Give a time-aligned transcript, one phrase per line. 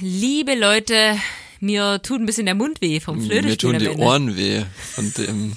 [0.00, 1.16] liebe Leute,
[1.60, 3.72] mir tut ein bisschen der Mund weh vom Flötespiel.
[3.72, 4.02] Mir tun die.
[4.02, 5.56] Ohren weh von dem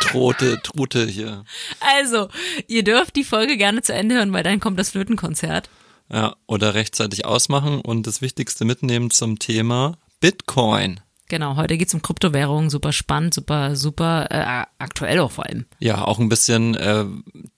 [0.00, 1.44] gedrohte Trute hier.
[1.80, 2.28] Also,
[2.66, 5.68] ihr dürft die Folge gerne zu Ende hören, weil dann kommt das Flötenkonzert.
[6.10, 11.00] Ja, oder rechtzeitig ausmachen und das Wichtigste mitnehmen zum Thema Bitcoin.
[11.28, 15.66] Genau, heute geht's um Kryptowährungen, super spannend, super, super äh, aktuell auch vor allem.
[15.78, 17.04] Ja, auch ein bisschen äh,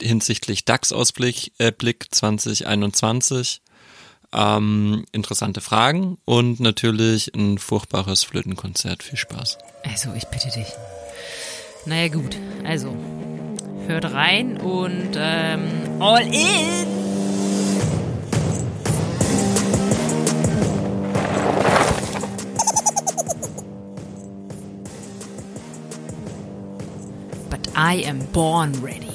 [0.03, 3.63] hinsichtlich DAX-Ausblick äh, Blick 2021.
[4.33, 9.03] Ähm, interessante Fragen und natürlich ein furchtbares Flötenkonzert.
[9.03, 9.59] Viel Spaß.
[9.85, 10.69] Also, ich bitte dich.
[11.87, 12.37] Naja, gut.
[12.65, 12.95] Also,
[13.87, 16.87] hört rein und ähm, all in!
[27.49, 29.10] But I am born ready.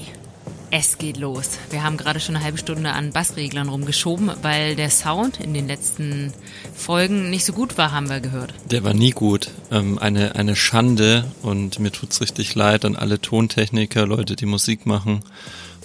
[0.78, 1.52] Es geht los.
[1.70, 5.68] Wir haben gerade schon eine halbe Stunde an Bassreglern rumgeschoben, weil der Sound in den
[5.68, 6.34] letzten
[6.76, 8.54] Folgen nicht so gut war, haben wir gehört.
[8.70, 9.52] Der war nie gut.
[9.72, 14.86] Ähm, eine, eine Schande und mir tut's richtig leid an alle Tontechniker, Leute, die Musik
[14.86, 15.22] machen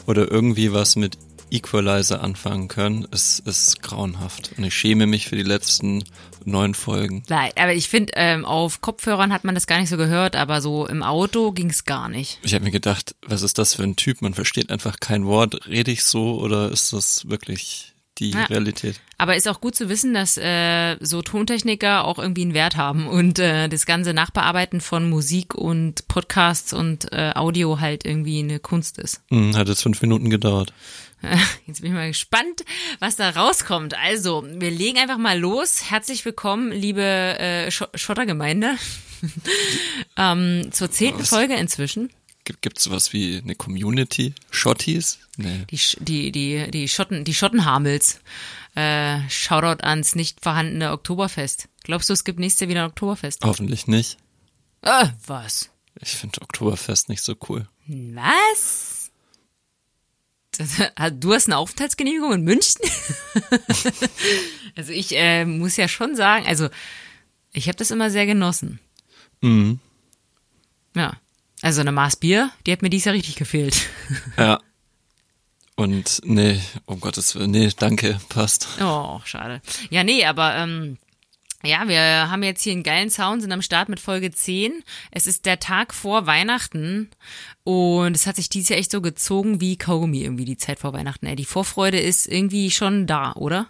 [0.08, 1.16] oder irgendwie was mit
[1.50, 3.06] Equalizer anfangen können.
[3.10, 6.04] Es ist grauenhaft und ich schäme mich für die letzten
[6.44, 7.22] neun Folgen.
[7.28, 10.60] Nein, aber ich finde, ähm, auf Kopfhörern hat man das gar nicht so gehört, aber
[10.62, 12.38] so im Auto ging's gar nicht.
[12.42, 14.22] Ich habe mir gedacht, was ist das für ein Typ?
[14.22, 15.66] Man versteht einfach kein Wort.
[15.66, 18.44] Rede ich so oder ist das wirklich die Ja.
[18.44, 19.00] Realität?
[19.18, 23.06] Aber ist auch gut zu wissen, dass äh, so Tontechniker auch irgendwie einen Wert haben
[23.06, 28.58] und äh, das ganze Nachbearbeiten von Musik und Podcasts und äh, Audio halt irgendwie eine
[28.60, 29.22] Kunst ist.
[29.30, 30.72] Hm, hat jetzt fünf Minuten gedauert.
[31.66, 32.64] Jetzt bin ich mal gespannt,
[32.98, 33.94] was da rauskommt.
[33.94, 35.90] Also, wir legen einfach mal los.
[35.90, 38.76] Herzlich willkommen, liebe äh, Sch Schottergemeinde,
[40.16, 41.24] ähm, zur zehnten?
[41.24, 42.10] Folge inzwischen.
[42.44, 44.34] Gibt gibt's sowas wie eine Community?
[44.50, 45.18] Shotties?
[45.36, 45.66] Nee.
[45.70, 48.20] Die, die, die, die Schotten, die Schottenhamels.
[48.74, 51.68] Äh, Shoutout ans nicht vorhandene Oktoberfest.
[51.82, 53.44] Glaubst du, es gibt nächstes Jahr wieder ein Oktoberfest?
[53.44, 54.16] Hoffentlich nicht.
[54.82, 55.70] Äh, was?
[56.00, 57.66] Ich finde Oktoberfest nicht so cool.
[57.86, 58.99] Was?
[61.18, 62.80] Du hast eine Aufenthaltsgenehmigung in München?
[64.76, 66.68] also ich äh, muss ja schon sagen, also
[67.52, 68.78] ich habe das immer sehr genossen.
[69.40, 69.80] Mhm.
[70.94, 71.14] Ja.
[71.62, 73.88] Also eine Maß Bier, die hat mir dies Jahr richtig gefehlt.
[74.36, 74.60] Ja.
[75.76, 78.68] Und nee, um Gottes Willen, nee, danke, passt.
[78.82, 79.62] Oh, schade.
[79.88, 80.98] Ja, nee, aber ähm,
[81.62, 84.82] ja, wir haben jetzt hier einen geilen Sound, sind am Start mit Folge 10.
[85.10, 87.10] Es ist der Tag vor Weihnachten
[87.64, 90.92] und es hat sich dieses Jahr echt so gezogen wie Kaugummi irgendwie die Zeit vor
[90.92, 91.26] Weihnachten.
[91.26, 93.68] Ey, die Vorfreude ist irgendwie schon da, oder?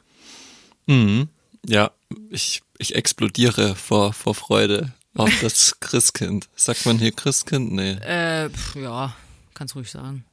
[0.86, 1.28] Mhm.
[1.66, 1.90] Ja,
[2.30, 6.48] ich, ich explodiere vor, vor Freude auf das Christkind.
[6.54, 7.72] Sagt man hier Christkind?
[7.72, 7.92] Nee.
[7.92, 9.16] Äh, pf, ja,
[9.54, 10.24] kannst ruhig sagen.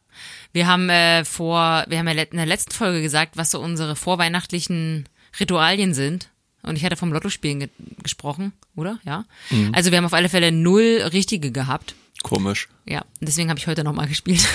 [0.53, 3.95] Wir haben äh, vor, wir haben ja in der letzten Folge gesagt, was so unsere
[3.95, 6.29] vorweihnachtlichen Ritualien sind.
[6.63, 7.69] Und ich hatte vom Lottospielen ge
[8.03, 8.99] gesprochen, oder?
[9.05, 9.25] Ja.
[9.73, 11.95] Also wir haben auf alle Fälle null richtige gehabt.
[12.23, 12.67] Komisch.
[12.85, 14.41] Ja, deswegen habe ich heute nochmal gespielt.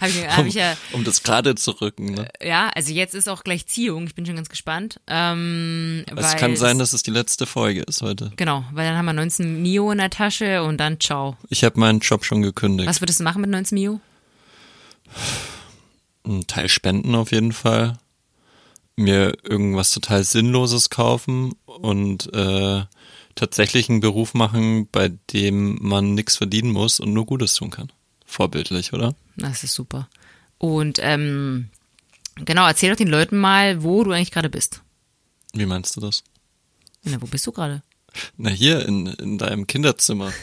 [0.00, 2.28] habe ich, hab ich ja, Um das gerade zu rücken, ne?
[2.42, 4.06] ja, also jetzt ist auch gleich Ziehung.
[4.06, 5.00] Ich bin schon ganz gespannt.
[5.06, 8.30] Ähm, Es kann sein, dass es die letzte Folge ist heute.
[8.36, 11.36] Genau, weil dann haben wir 19 Mio in der Tasche und dann ciao.
[11.48, 12.88] Ich habe meinen Job schon gekündigt.
[12.88, 14.00] Was würdest du machen mit 19 Mio?
[16.26, 17.98] Ein Teil spenden auf jeden Fall.
[18.98, 22.82] Mir irgendwas total Sinnloses kaufen und äh,
[23.36, 27.92] tatsächlich einen Beruf machen, bei dem man nichts verdienen muss und nur Gutes tun kann.
[28.26, 29.14] Vorbildlich, oder?
[29.36, 30.08] Das ist super.
[30.58, 31.68] Und ähm,
[32.44, 34.82] genau, erzähl doch den Leuten mal, wo du eigentlich gerade bist.
[35.52, 36.24] Wie meinst du das?
[37.04, 37.84] Na, wo bist du gerade?
[38.36, 40.32] Na hier in, in deinem Kinderzimmer.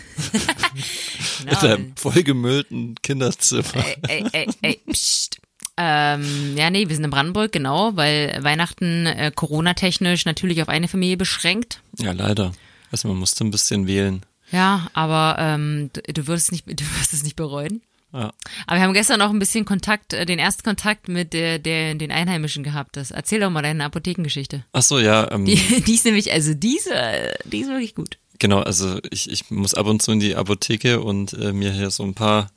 [1.42, 1.62] In Genau.
[1.62, 3.84] deinem vollgemüllten Kinderzimmer.
[4.08, 5.40] ey, ey, ey, pst.
[5.78, 10.88] Ähm, ja, nee, wir sind in Brandenburg, genau, weil Weihnachten äh, Corona-technisch natürlich auf eine
[10.88, 11.82] Familie beschränkt.
[11.98, 12.54] Ja, leider.
[12.92, 14.26] Also man musste ein bisschen wählen.
[14.52, 17.82] Ja, aber ähm, du, du wirst nicht, du wirst es nicht bereuen.
[18.14, 18.32] Ja.
[18.66, 21.96] Aber wir haben gestern noch ein bisschen Kontakt, äh, den ersten Kontakt mit der, der,
[21.96, 22.96] den Einheimischen gehabt.
[22.96, 24.64] Das, erzähl doch mal deine Apothekengeschichte.
[24.72, 25.30] Ach so, ja.
[25.36, 28.18] Ähm, Die, die ist nämlich, also diese, äh, die ist wirklich gut.
[28.40, 31.90] Genau, also ich, ich muss ab und zu in die Apotheke und äh, mir hier
[31.90, 32.52] so ein paar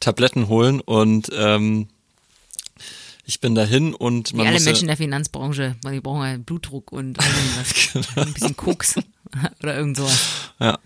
[0.00, 1.88] Tabletten holen und ähm,
[3.24, 6.22] ich bin dahin und Wie man alle muss Menschen ja, der Finanzbranche, weil die brauchen
[6.22, 7.18] halt Blutdruck und
[7.94, 8.16] irgendwas.
[8.16, 8.96] ein bisschen Koks
[9.62, 10.20] oder irgend sowas.
[10.60, 10.78] ja,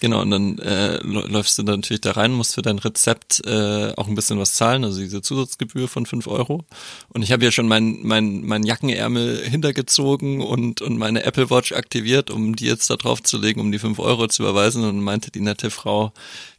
[0.00, 3.42] genau und dann äh, lä- läufst du dann natürlich da rein, musst für dein Rezept
[3.46, 6.64] äh, auch ein bisschen was zahlen, also diese Zusatzgebühr von fünf Euro
[7.10, 11.72] und ich habe ja schon mein, mein, mein Jackenärmel hintergezogen und, und meine Apple Watch
[11.72, 15.00] aktiviert, um die jetzt da drauf zu legen, um die fünf Euro zu überweisen und
[15.00, 16.12] meinte die nette Frau,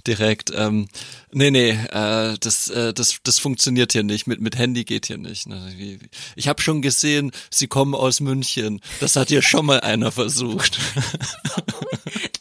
[0.07, 0.88] direkt, ähm,
[1.31, 5.18] nee, nee, äh, das, äh, das, das funktioniert hier nicht, mit, mit Handy geht hier
[5.18, 5.48] nicht.
[5.48, 6.00] Ne?
[6.36, 10.80] Ich habe schon gesehen, Sie kommen aus München, das hat hier schon mal einer versucht.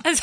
[0.04, 0.20] Das,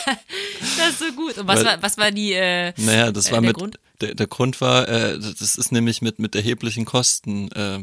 [0.78, 1.40] das ist so gut.
[1.40, 3.80] Und was, Weil, war, was war die, äh, naja, das war der mit, Grund?
[4.02, 7.80] Der, der Grund war, äh, das ist nämlich mit, mit erheblichen Kosten, äh,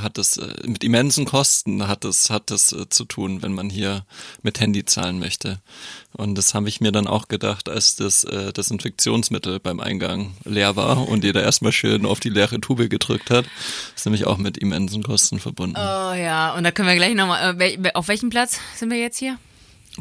[0.00, 3.70] hat das, äh, mit immensen Kosten hat das, hat das äh, zu tun, wenn man
[3.70, 4.04] hier
[4.42, 5.60] mit Handy zahlen möchte.
[6.12, 10.74] Und das habe ich mir dann auch gedacht, als das äh, Desinfektionsmittel beim Eingang leer
[10.74, 13.44] war und jeder erstmal schön auf die leere Tube gedrückt hat.
[13.44, 15.76] Das ist nämlich auch mit immensen Kosten verbunden.
[15.76, 19.18] Oh ja, und da können wir gleich nochmal, äh, auf welchem Platz sind wir jetzt
[19.18, 19.38] hier?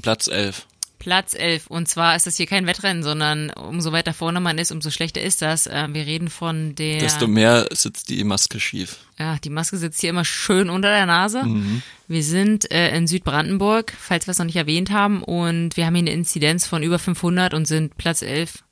[0.01, 0.65] Platz 11.
[0.99, 1.67] Platz 11.
[1.67, 5.21] Und zwar ist das hier kein Wettrennen, sondern umso weiter vorne man ist, umso schlechter
[5.21, 5.65] ist das.
[5.65, 6.99] Äh, wir reden von der.
[6.99, 8.97] Desto mehr sitzt die Maske schief.
[9.17, 11.43] Ja, die Maske sitzt hier immer schön unter der Nase.
[11.43, 11.81] Mhm.
[12.07, 15.23] Wir sind äh, in Südbrandenburg, falls wir es noch nicht erwähnt haben.
[15.23, 18.63] Und wir haben hier eine Inzidenz von über 500 und sind Platz 11.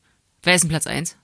[0.44, 1.18] Wer ist denn Platz 1?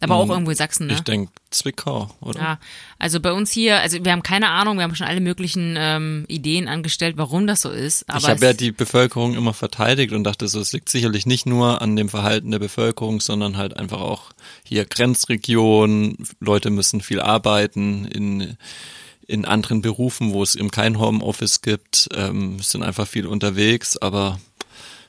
[0.00, 0.94] Aber auch hm, irgendwo in Sachsen, ne?
[0.94, 2.38] Ich denke Zwickau, oder?
[2.38, 2.58] Ja,
[2.98, 6.26] also bei uns hier, also wir haben keine Ahnung, wir haben schon alle möglichen ähm,
[6.28, 8.08] Ideen angestellt, warum das so ist.
[8.08, 11.46] Aber ich habe ja die Bevölkerung immer verteidigt und dachte so, es liegt sicherlich nicht
[11.46, 14.32] nur an dem Verhalten der Bevölkerung, sondern halt einfach auch
[14.64, 18.56] hier Grenzregion, Leute müssen viel arbeiten in
[19.28, 24.38] in anderen Berufen, wo es eben kein Homeoffice gibt, ähm, sind einfach viel unterwegs, aber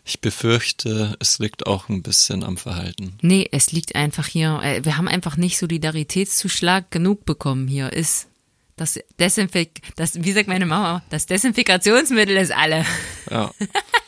[0.07, 3.18] ich befürchte, es liegt auch ein bisschen am Verhalten.
[3.21, 7.92] Nee, es liegt einfach hier, äh, wir haben einfach nicht Solidaritätszuschlag genug bekommen hier.
[7.92, 8.30] Ist
[8.77, 12.86] das Desinfek, das, wie sagt meine Mama, das Desinfikationsmittel ist alle.
[13.30, 13.51] Ja.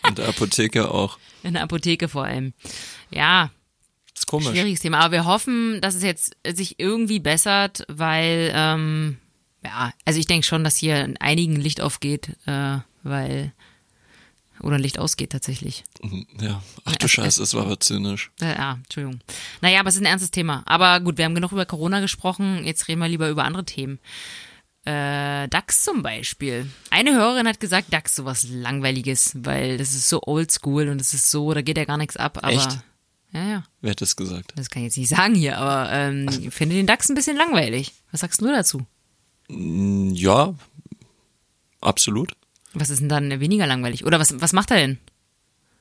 [0.08, 1.20] In der Apotheke auch.
[1.44, 2.54] In der Apotheke vor allem.
[3.12, 3.52] Ja.
[4.14, 4.50] Das ist komisch.
[4.50, 5.00] Schwieriges Thema.
[5.00, 9.18] Aber wir hoffen, dass es jetzt sich irgendwie bessert, weil, ähm,
[9.66, 13.52] ja, also ich denke schon, dass hier in einigen Licht aufgeht, äh, weil
[14.62, 15.84] oder ein Licht ausgeht tatsächlich.
[16.02, 18.32] Mhm, ja, ach du Scheiße, es war aber zynisch.
[18.40, 19.20] Ja, ja, Entschuldigung.
[19.62, 20.64] Naja, aber es ist ein ernstes Thema.
[20.66, 24.00] Aber gut, wir haben genug über Corona gesprochen, jetzt reden wir lieber über andere Themen.
[24.86, 26.70] Äh, DAX zum Beispiel.
[26.90, 31.30] Eine Hörerin hat gesagt, DAX sowas Langweiliges, weil das ist so oldschool und es ist
[31.30, 32.40] so, da geht ja gar nichts ab.
[32.42, 32.80] Aber, Echt?
[33.32, 33.64] Ja, ja.
[33.82, 34.54] Wer hat das gesagt?
[34.56, 37.38] Das kann ich jetzt nicht sagen hier, aber ähm, ich finde den DAX ein bisschen
[37.38, 37.94] langweilig.
[38.12, 38.82] Was sagst du dazu?
[39.50, 40.56] Mm, ja,
[41.82, 42.36] absolut.
[42.74, 44.06] Was ist denn dann weniger langweilig?
[44.06, 44.98] Oder was, was macht er denn?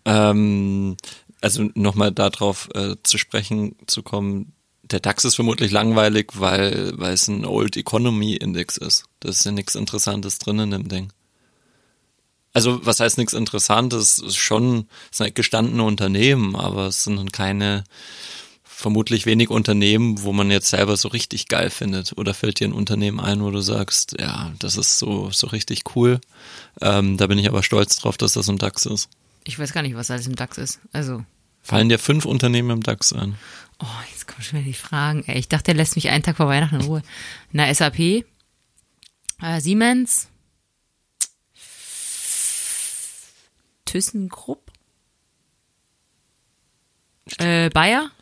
[0.04, 0.96] Ähm,
[1.40, 4.52] also nochmal darauf äh, zu sprechen zu kommen,
[4.82, 9.04] der DAX ist vermutlich langweilig, weil, weil es ein Old Economy Index ist.
[9.20, 11.12] Da ist ja nichts Interessantes drin in dem Ding.
[12.54, 14.18] Also, was heißt nichts Interessantes?
[14.18, 17.84] Es ist schon, es sind halt gestandene Unternehmen, aber es sind keine,
[18.78, 22.16] vermutlich wenig Unternehmen, wo man jetzt selber so richtig geil findet.
[22.16, 25.96] Oder fällt dir ein Unternehmen ein, wo du sagst, ja, das ist so, so richtig
[25.96, 26.20] cool.
[26.80, 29.08] Ähm, da bin ich aber stolz drauf, dass das im DAX ist.
[29.42, 30.78] Ich weiß gar nicht, was alles im DAX ist.
[30.92, 31.24] Also.
[31.60, 33.34] Fallen dir fünf Unternehmen im DAX ein?
[33.80, 35.24] Oh, jetzt kommen schon wieder die Fragen.
[35.26, 37.02] Ey, ich dachte, der lässt mich einen Tag vor Weihnachten in Ruhe.
[37.50, 38.24] Na, SAP, äh,
[39.58, 40.28] Siemens,
[43.86, 44.70] ThyssenKrupp,
[47.38, 48.12] äh, Bayer,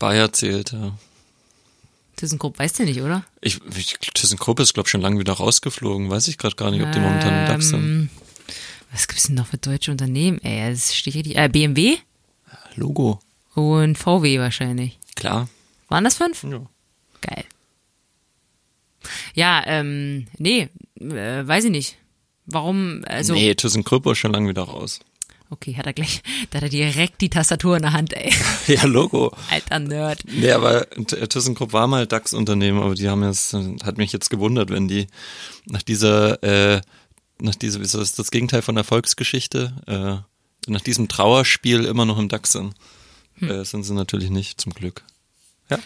[0.00, 0.98] Bayer zählt, ja.
[2.16, 3.24] ThyssenKrupp weißt du nicht, oder?
[3.40, 6.10] Ich, ich ThyssenKrupp ist, glaube ich, schon lange wieder rausgeflogen.
[6.10, 7.82] Weiß ich gerade gar nicht, ob die momentan im DAX sind.
[7.82, 8.10] Ähm,
[8.92, 10.38] was gibt's denn noch für deutsche Unternehmen?
[10.42, 11.96] Ey, das steht hier die, äh, BMW?
[12.74, 13.20] Logo.
[13.54, 14.98] Und VW wahrscheinlich.
[15.14, 15.48] Klar.
[15.88, 16.42] Waren das fünf?
[16.44, 16.62] Ja.
[17.20, 17.44] Geil.
[19.34, 20.68] Ja, ähm, nee,
[20.98, 21.96] äh, weiß ich nicht.
[22.46, 23.34] Warum, also.
[23.34, 25.00] Nee, ThyssenKrupp ist schon lange wieder raus.
[25.52, 28.32] Okay, hat er gleich, da hat er direkt die Tastatur in der Hand, ey.
[28.68, 29.32] Ja, Logo.
[29.50, 30.22] Alter Nerd.
[30.24, 33.52] Nee, aber ThyssenKrupp war mal DAX-Unternehmen, aber die haben jetzt,
[33.82, 35.08] hat mich jetzt gewundert, wenn die
[35.66, 36.80] nach dieser, äh,
[37.40, 42.18] nach dieser, wie ist das, das Gegenteil von Erfolgsgeschichte, äh, nach diesem Trauerspiel immer noch
[42.18, 42.74] im DAX sind.
[43.38, 43.50] Hm.
[43.50, 45.02] Äh, sind sie natürlich nicht, zum Glück.
[45.68, 45.78] Ja.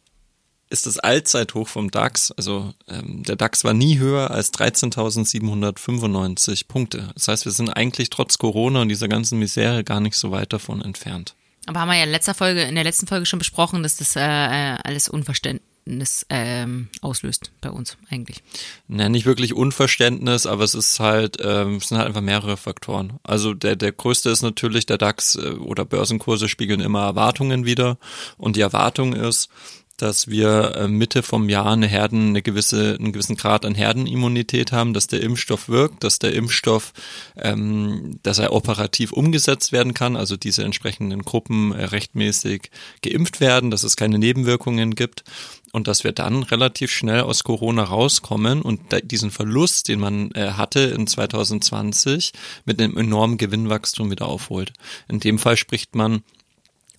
[0.69, 2.33] ist das Allzeithoch vom DAX.
[2.33, 7.11] Also ähm, der DAX war nie höher als 13.795 Punkte.
[7.15, 10.53] Das heißt, wir sind eigentlich trotz Corona und dieser ganzen Misere gar nicht so weit
[10.53, 11.37] davon entfernt.
[11.67, 14.17] Aber haben wir ja in letzter Folge, in der letzten Folge schon besprochen, dass das
[14.17, 18.43] äh, alles Unverständnis ähm, auslöst bei uns eigentlich.
[18.87, 23.15] Na, nicht wirklich Unverständnis, aber es ist halt, ähm, es sind halt einfach mehrere Faktoren.
[23.25, 27.99] Also der, der größte ist natürlich, der DAX äh, oder Börsenkurse spiegeln immer Erwartungen wieder.
[28.39, 29.51] Und die Erwartung ist,
[29.97, 34.73] dass wir äh, Mitte vom Jahr eine Herden, eine gewisse, einen gewissen Grad an Herdenimmunität
[34.73, 36.93] haben, dass der Impfstoff wirkt, dass der Impfstoff,
[37.37, 42.71] ähm, dass er operativ umgesetzt werden kann, also diese entsprechenden Gruppen äh, rechtmäßig
[43.03, 45.25] geimpft werden, dass es keine Nebenwirkungen gibt
[45.73, 50.53] und dass wir dann relativ schnell aus Corona rauskommen und diesen Verlust, den man äh,
[50.53, 52.33] hatte in 2020,
[52.65, 54.73] mit einem enormen Gewinnwachstum wieder aufholt.
[55.09, 56.23] In dem Fall spricht man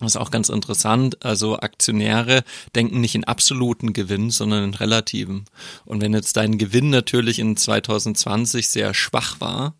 [0.00, 1.24] das ist auch ganz interessant.
[1.24, 5.44] Also Aktionäre denken nicht in absoluten Gewinn, sondern in relativen.
[5.84, 9.74] Und wenn jetzt dein Gewinn natürlich in 2020 sehr schwach war,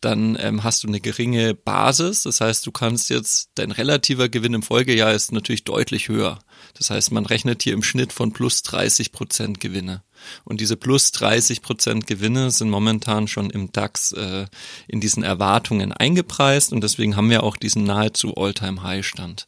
[0.00, 2.22] dann ähm, hast du eine geringe Basis.
[2.22, 6.38] Das heißt, du kannst jetzt, dein relativer Gewinn im Folgejahr ist natürlich deutlich höher.
[6.76, 10.02] Das heißt, man rechnet hier im Schnitt von plus 30 Prozent Gewinne.
[10.44, 14.46] Und diese plus 30 Prozent Gewinne sind momentan schon im DAX äh,
[14.88, 19.46] in diesen Erwartungen eingepreist und deswegen haben wir auch diesen nahezu All-Time-High-Stand.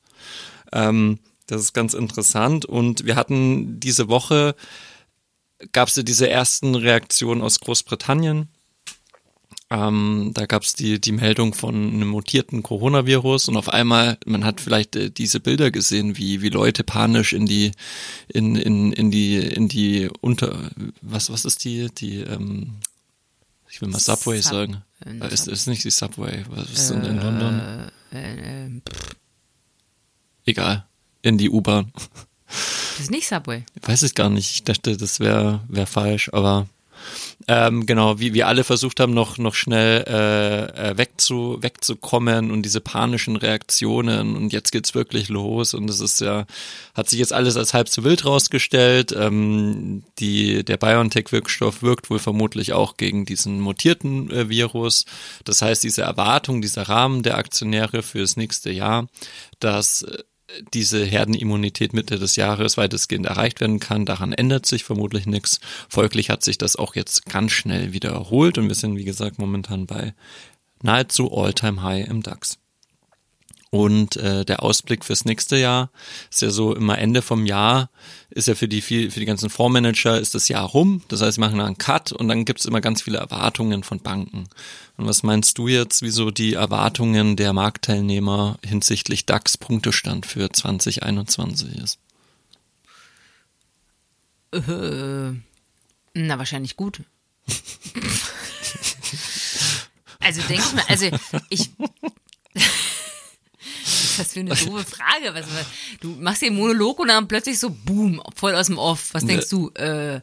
[0.72, 2.64] Ähm, das ist ganz interessant.
[2.64, 4.54] Und wir hatten diese Woche,
[5.72, 8.48] gab es diese ersten Reaktionen aus Großbritannien.
[9.68, 14.44] Ähm, da gab es die, die Meldung von einem mutierten Coronavirus und auf einmal, man
[14.44, 17.72] hat vielleicht äh, diese Bilder gesehen, wie, wie Leute panisch in die,
[18.28, 20.70] in, in, in die, in die unter,
[21.02, 22.76] was, was ist die, die, ähm,
[23.68, 24.82] ich will mal Subway Sub sagen.
[25.04, 27.90] Äh, ist, ist nicht die Subway, was ist denn in London?
[28.12, 28.80] Äh, äh,
[30.44, 30.86] egal,
[31.22, 31.92] in die U-Bahn.
[32.46, 33.64] Das ist nicht Subway.
[33.82, 34.52] Weiß ich gar nicht.
[34.52, 36.68] Ich dachte, das wäre wär falsch, aber
[37.48, 42.62] ähm, genau, wie wir alle versucht haben, noch, noch schnell äh, äh, wegzu, wegzukommen und
[42.62, 46.44] diese panischen Reaktionen und jetzt geht's wirklich los und es ist ja,
[46.94, 49.14] hat sich jetzt alles als halb so wild rausgestellt.
[49.16, 55.04] Ähm, die, der BioNTech-Wirkstoff wirkt wohl vermutlich auch gegen diesen mutierten äh, Virus.
[55.44, 59.06] Das heißt, diese Erwartung, dieser Rahmen der Aktionäre fürs nächste Jahr,
[59.60, 60.18] dass äh,
[60.74, 64.06] diese Herdenimmunität Mitte des Jahres weitestgehend erreicht werden kann.
[64.06, 65.60] Daran ändert sich vermutlich nichts.
[65.88, 69.38] Folglich hat sich das auch jetzt ganz schnell wieder erholt und wir sind, wie gesagt,
[69.38, 70.14] momentan bei
[70.82, 72.58] nahezu All-Time-High im DAX.
[73.76, 75.90] Und äh, der Ausblick fürs nächste Jahr
[76.30, 77.90] ist ja so immer Ende vom Jahr,
[78.30, 81.02] ist ja für die viel, für die ganzen Fondsmanager ist das Jahr rum.
[81.08, 84.48] Das heißt, sie machen einen Cut und dann gibt's immer ganz viele Erwartungen von Banken.
[84.96, 91.98] Und was meinst du jetzt, wieso die Erwartungen der Marktteilnehmer hinsichtlich DAX-Punktestand für 2021 ist?
[94.52, 95.32] Äh,
[96.14, 97.02] na, wahrscheinlich gut.
[100.20, 101.10] also denke ich mal, also
[101.50, 101.68] ich
[104.18, 105.34] was für eine doofe Frage.
[105.34, 105.46] Was,
[106.00, 109.10] du machst einen Monolog und dann plötzlich so, boom, voll aus dem Off.
[109.12, 109.58] Was denkst ne.
[109.58, 109.70] du?
[109.80, 110.20] Äh,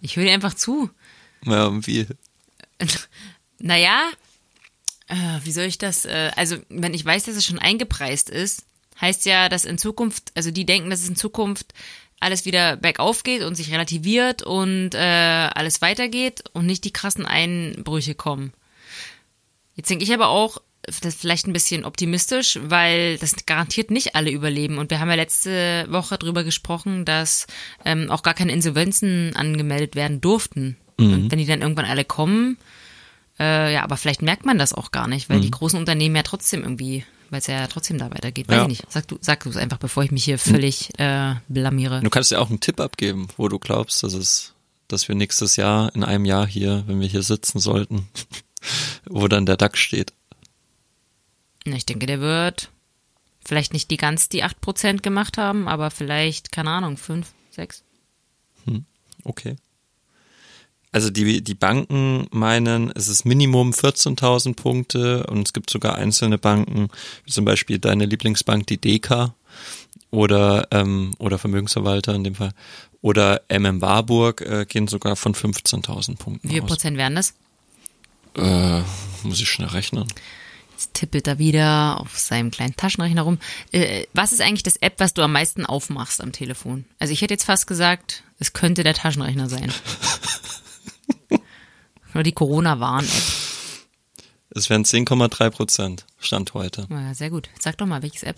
[0.00, 0.90] ich höre dir einfach zu.
[1.46, 2.06] Ja, wie?
[3.58, 4.08] Naja,
[5.08, 6.06] äh, wie soll ich das?
[6.06, 8.64] Äh, also, wenn ich weiß, dass es schon eingepreist ist,
[8.98, 11.74] heißt ja, dass in Zukunft, also die denken, dass es in Zukunft
[12.20, 14.98] alles wieder bergauf geht und sich relativiert und äh,
[15.54, 18.54] alles weitergeht und nicht die krassen Einbrüche kommen.
[19.76, 24.14] Jetzt denke ich aber auch, das ist vielleicht ein bisschen optimistisch, weil das garantiert nicht
[24.14, 24.78] alle überleben.
[24.78, 27.46] Und wir haben ja letzte Woche darüber gesprochen, dass
[27.84, 30.76] ähm, auch gar keine Insolvenzen angemeldet werden durften.
[30.98, 31.12] Mhm.
[31.12, 32.58] Und wenn die dann irgendwann alle kommen,
[33.38, 35.42] äh, ja, aber vielleicht merkt man das auch gar nicht, weil mhm.
[35.42, 38.48] die großen Unternehmen ja trotzdem irgendwie, weil es ja trotzdem da weitergeht.
[38.48, 38.62] Weiß ja.
[38.62, 38.84] ich nicht.
[38.88, 42.00] Sag du, sag du es einfach, bevor ich mich hier völlig äh, blamiere.
[42.00, 44.54] Du kannst ja auch einen Tipp abgeben, wo du glaubst, dass es,
[44.88, 48.08] dass wir nächstes Jahr in einem Jahr hier, wenn wir hier sitzen sollten,
[49.06, 50.12] wo dann der DAX steht.
[51.64, 52.70] Ich denke, der wird
[53.44, 57.82] vielleicht nicht die ganz die 8% gemacht haben, aber vielleicht, keine Ahnung, 5, 6.
[58.64, 58.84] Hm,
[59.24, 59.56] okay.
[60.92, 66.38] Also die, die Banken meinen, es ist Minimum 14.000 Punkte und es gibt sogar einzelne
[66.38, 66.88] Banken,
[67.24, 69.34] wie zum Beispiel deine Lieblingsbank, die DK
[70.12, 72.52] oder, ähm, oder Vermögensverwalter in dem Fall,
[73.02, 77.34] oder MM Warburg äh, gehen sogar von 15.000 Punkten Wie viel Prozent wären das?
[78.36, 78.82] Äh,
[79.24, 80.06] muss ich schnell rechnen.
[80.84, 83.38] Jetzt tippelt er wieder auf seinem kleinen Taschenrechner rum.
[83.72, 86.84] Äh, was ist eigentlich das App, was du am meisten aufmachst am Telefon?
[86.98, 89.72] Also ich hätte jetzt fast gesagt, es könnte der Taschenrechner sein.
[92.12, 93.22] Oder die Corona-Warn-App.
[94.50, 96.86] Es wären 10,3 Prozent, Stand heute.
[96.90, 97.48] Ja, sehr gut.
[97.58, 98.36] Sag doch mal, welches App?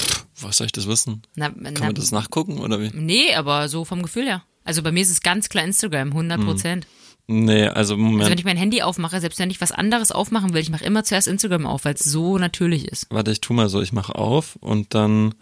[0.00, 1.22] Pff, was soll ich das wissen?
[1.34, 2.90] Na, Kann na, man das nachgucken oder wie?
[2.94, 4.44] Nee, aber so vom Gefühl her.
[4.62, 6.84] Also bei mir ist es ganz klar Instagram, 100 Prozent.
[6.84, 6.90] Hm.
[7.28, 8.20] Nee, also Moment.
[8.20, 10.84] Also wenn ich mein Handy aufmache, selbst wenn ich was anderes aufmachen will, ich mache
[10.84, 13.06] immer zuerst Instagram auf, weil es so natürlich ist.
[13.10, 15.34] Warte, ich tu mal so, ich mache auf und dann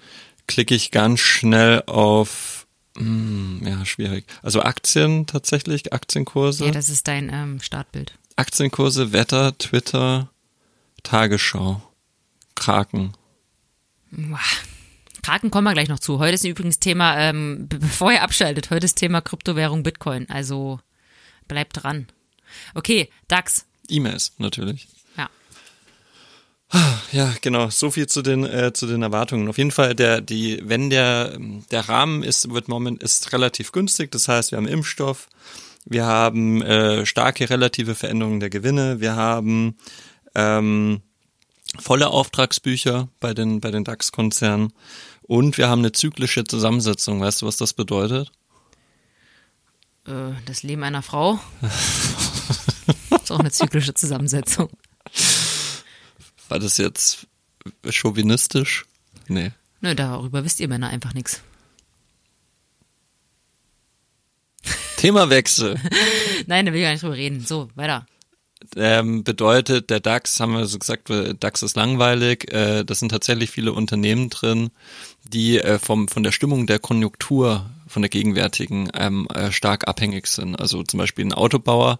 [0.46, 4.24] klicke ich ganz schnell auf, hm, ja, schwierig.
[4.42, 6.64] Also Aktien tatsächlich, Aktienkurse.
[6.64, 8.14] Ja, das ist dein ähm, Startbild.
[8.36, 10.30] Aktienkurse, Wetter, Twitter,
[11.02, 11.82] Tagesschau,
[12.54, 13.12] Kraken.
[15.22, 16.18] Kraken kommen wir gleich noch zu.
[16.18, 20.30] Heute ist übrigens Thema, ähm, bevor ihr abschaltet, heute ist Thema Kryptowährung Bitcoin.
[20.30, 20.80] Also
[21.48, 22.06] bleibt dran.
[22.74, 23.66] Okay, DAX.
[23.88, 24.88] E-Mails, natürlich.
[25.16, 25.28] Ja.
[27.12, 27.70] Ja, genau.
[27.70, 29.48] So viel zu den äh, zu den Erwartungen.
[29.48, 31.38] Auf jeden Fall, der die, wenn der
[31.70, 34.10] der Rahmen ist, wird moment ist relativ günstig.
[34.10, 35.28] Das heißt, wir haben Impfstoff,
[35.84, 39.76] wir haben äh, starke relative Veränderungen der Gewinne, wir haben
[40.34, 41.02] ähm,
[41.78, 44.72] volle Auftragsbücher bei den bei den DAX-Konzernen
[45.22, 47.20] und wir haben eine zyklische Zusammensetzung.
[47.20, 48.32] Weißt du, was das bedeutet?
[50.06, 51.38] Äh, das Leben einer Frau.
[53.22, 54.70] ist auch eine zyklische Zusammensetzung.
[56.48, 57.26] War das jetzt
[57.88, 58.84] chauvinistisch?
[59.28, 59.52] Nee.
[59.80, 61.42] Nö, darüber wisst ihr Männer einfach nichts.
[64.96, 65.78] Themawechsel.
[66.46, 67.40] Nein, da will ich gar nicht drüber reden.
[67.40, 68.06] So, weiter.
[68.76, 72.50] Ähm, bedeutet, der DAX, haben wir so gesagt, DAX ist langweilig.
[72.50, 74.70] Äh, das sind tatsächlich viele Unternehmen drin,
[75.24, 80.26] die äh, vom, von der Stimmung der Konjunktur von der gegenwärtigen ähm, äh, stark abhängig
[80.26, 80.56] sind.
[80.56, 81.98] Also zum Beispiel ein Autobauer,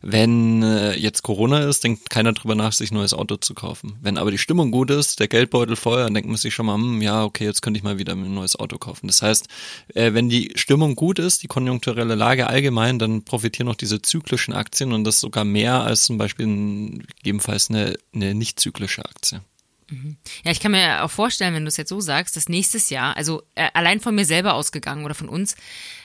[0.00, 3.96] wenn äh, jetzt Corona ist, denkt keiner drüber nach, sich ein neues Auto zu kaufen.
[4.00, 6.76] Wenn aber die Stimmung gut ist, der Geldbeutel voll, dann denkt man sich schon mal,
[6.76, 9.06] hm, ja, okay, jetzt könnte ich mal wieder ein neues Auto kaufen.
[9.06, 9.46] Das heißt,
[9.94, 14.54] äh, wenn die Stimmung gut ist, die konjunkturelle Lage allgemein, dann profitieren auch diese zyklischen
[14.54, 19.42] Aktien und das sogar mehr als zum Beispiel ein, gegebenenfalls eine, eine nicht zyklische Aktie.
[20.44, 23.16] Ja, ich kann mir auch vorstellen, wenn du es jetzt so sagst, dass nächstes Jahr,
[23.16, 25.56] also äh, allein von mir selber ausgegangen oder von uns,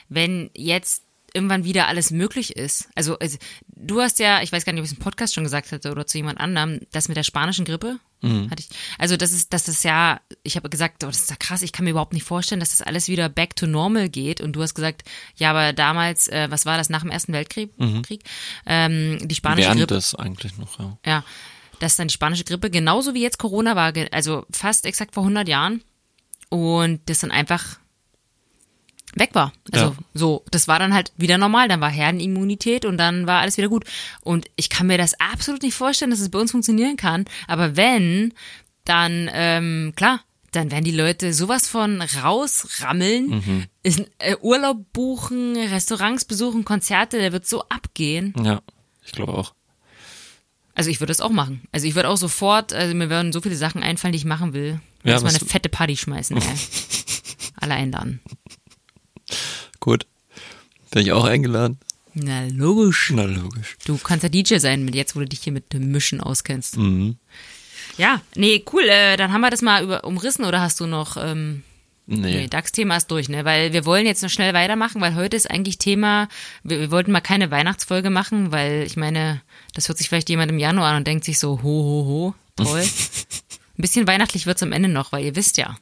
[0.08, 2.88] wenn jetzt irgendwann wieder alles möglich ist.
[2.94, 5.44] Also, also, du hast ja, ich weiß gar nicht, ob ich es im Podcast schon
[5.44, 7.98] gesagt hatte oder zu jemand anderem, das mit der spanischen Grippe.
[8.22, 8.50] Mhm.
[8.50, 8.68] Hatte ich,
[8.98, 11.72] also das ist, das ist ja, ich habe gesagt, oh, das ist ja krass, ich
[11.72, 14.40] kann mir überhaupt nicht vorstellen, dass das alles wieder back to normal geht.
[14.40, 15.02] Und du hast gesagt,
[15.36, 17.70] ja, aber damals, äh, was war das nach dem Ersten Weltkrieg?
[18.02, 18.24] Krieg?
[18.66, 19.94] Ähm, die spanische Während Grippe.
[19.94, 20.98] das eigentlich noch, ja.
[21.06, 21.24] Ja,
[21.80, 25.48] dass dann die spanische Grippe genauso wie jetzt Corona war, also fast exakt vor 100
[25.48, 25.82] Jahren
[26.48, 27.80] und das dann einfach
[29.16, 29.52] weg war.
[29.72, 29.96] Also Ja.
[30.14, 33.68] so, das war dann halt wieder normal, dann war Herdenimmunität und dann war alles wieder
[33.68, 33.84] gut.
[34.20, 37.76] Und ich kann mir das absolut nicht vorstellen, dass es bei uns funktionieren kann, aber
[37.76, 38.32] wenn,
[38.84, 40.20] dann klar,
[40.52, 47.32] dann werden die Leute sowas von rausrammeln, ist, äh, Urlaub buchen, Restaurants besuchen, Konzerte, der
[47.32, 48.34] wird so abgehen.
[48.42, 48.60] Ja,
[49.04, 49.54] ich glaube auch.
[50.74, 51.62] Also ich würde das auch machen.
[51.72, 54.52] Also ich würde auch sofort, also mir würden so viele Sachen einfallen, die ich machen
[54.52, 54.80] will.
[55.04, 56.42] Ja, Lass mal was- eine fette Party schmeißen, ey.
[57.56, 58.20] Alle einladen.
[59.80, 60.06] Gut.
[60.90, 61.78] Bin ich auch eingeladen?
[62.14, 63.12] Na logisch.
[63.14, 63.76] Na, logisch.
[63.86, 66.76] Du kannst ja DJ sein, jetzt, wo du dich hier mit dem Mischen auskennst.
[66.76, 67.16] Mhm.
[67.96, 68.82] Ja, nee, cool.
[68.88, 71.16] Äh, dann haben wir das mal über, umrissen oder hast du noch...
[71.18, 71.62] Ähm,
[72.12, 72.32] Nee.
[72.32, 73.44] Nee, DAX-Thema ist durch, ne?
[73.44, 76.26] Weil wir wollen jetzt noch schnell weitermachen, weil heute ist eigentlich Thema,
[76.64, 79.42] wir, wir wollten mal keine Weihnachtsfolge machen, weil ich meine,
[79.74, 82.34] das hört sich vielleicht jemand im Januar an und denkt sich so, ho, ho, ho,
[82.56, 82.82] toll.
[83.78, 85.76] Ein bisschen weihnachtlich wird's am Ende noch, weil ihr wisst ja,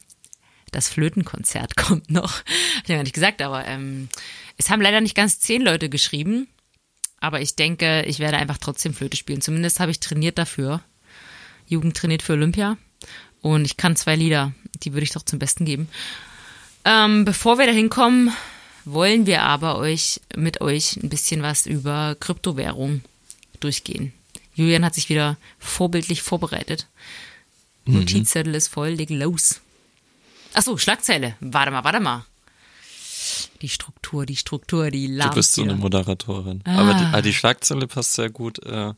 [0.71, 2.41] das Flötenkonzert kommt noch.
[2.41, 4.11] Hab ich ja gar nicht gesagt, aber ähm,
[4.59, 6.47] es haben leider nicht ganz zehn Leute geschrieben,
[7.21, 9.41] aber ich denke, ich werde einfach trotzdem Flöte spielen.
[9.41, 10.83] Zumindest habe ich trainiert dafür.
[11.67, 12.77] Jugend trainiert für Olympia.
[13.48, 15.88] Und ich kann zwei Lieder, die würde ich doch zum Besten geben.
[16.84, 18.30] Ähm, bevor wir da hinkommen,
[18.84, 23.00] wollen wir aber euch mit euch ein bisschen was über Kryptowährung
[23.61, 24.12] durchgehen.
[24.54, 26.88] Julian hat sich wieder vorbildlich vorbereitet.
[27.87, 29.62] Notizzettel ist voll, leg los.
[30.52, 31.34] Ach so, Schlagzeile.
[31.40, 32.26] Warte mal, warte mal.
[33.62, 35.74] Die Struktur, die Struktur, die Du lahmt bist so eine.
[35.74, 36.61] Moderatorin.
[36.66, 38.92] Aber die, ah, die Schlagzeile passt sehr gut äh,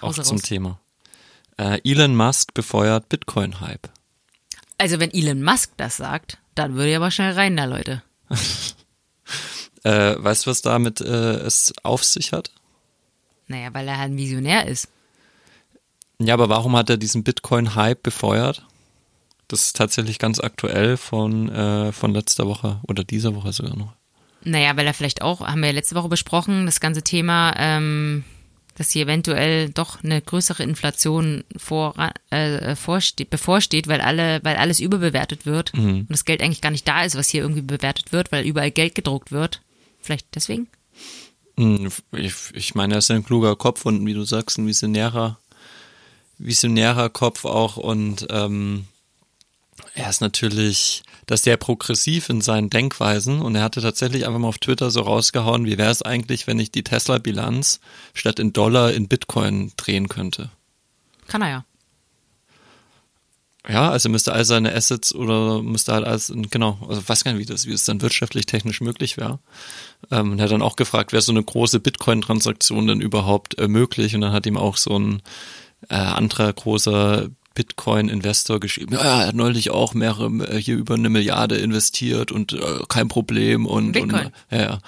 [0.00, 0.42] auch Hause zum raus.
[0.42, 0.80] Thema.
[1.56, 3.88] Äh, Elon Musk befeuert Bitcoin-Hype.
[4.78, 8.02] Also wenn Elon Musk das sagt, dann würde ich aber schnell rein da, Leute.
[9.86, 12.50] Äh, weißt du, was damit äh, es auf sich hat?
[13.48, 14.88] Naja, weil er halt ein Visionär ist.
[16.18, 18.64] Ja, aber warum hat er diesen Bitcoin-Hype befeuert?
[19.48, 23.92] Das ist tatsächlich ganz aktuell von, äh, von letzter Woche oder dieser Woche sogar noch.
[24.42, 28.24] Naja, weil er vielleicht auch, haben wir ja letzte Woche besprochen, das ganze Thema, ähm,
[28.76, 31.94] dass hier eventuell doch eine größere Inflation vor,
[32.30, 36.86] äh, vorste bevorsteht, weil alle, weil alles überbewertet wird und das Geld eigentlich gar nicht
[36.88, 39.60] da ist, was hier irgendwie bewertet wird, weil überall Geld gedruckt wird.
[40.00, 40.66] Vielleicht deswegen?
[41.56, 45.38] Hm, Ich, ich meine, er ist ein kluger Kopf und wie du sagst, ein visionärer,
[46.38, 48.86] visionärer Kopf auch und ähm,
[49.94, 54.48] er ist natürlich, dass der progressiv in seinen Denkweisen und er hatte tatsächlich einfach mal
[54.48, 57.80] auf Twitter so rausgehauen, wie wäre es eigentlich, wenn ich die Tesla-Bilanz
[58.12, 60.50] statt in Dollar in Bitcoin drehen könnte.
[61.26, 61.64] Kann er ja.
[63.66, 67.40] Ja, also müsste all seine Assets oder müsste halt alles, genau, also weiß gar nicht,
[67.40, 69.38] wie das, wie es dann wirtschaftlich technisch möglich wäre.
[70.10, 73.66] Ähm, und er hat dann auch gefragt, wäre so eine große Bitcoin-Transaktion denn überhaupt äh,
[73.66, 74.14] möglich?
[74.14, 75.22] Und dann hat ihm auch so ein
[75.88, 81.08] äh, anderer großer Bitcoin-Investor geschrieben, ja, er hat neulich auch mehrere, äh, hier über eine
[81.08, 84.26] Milliarde investiert und äh, kein Problem und, Bitcoin.
[84.26, 84.80] und ja,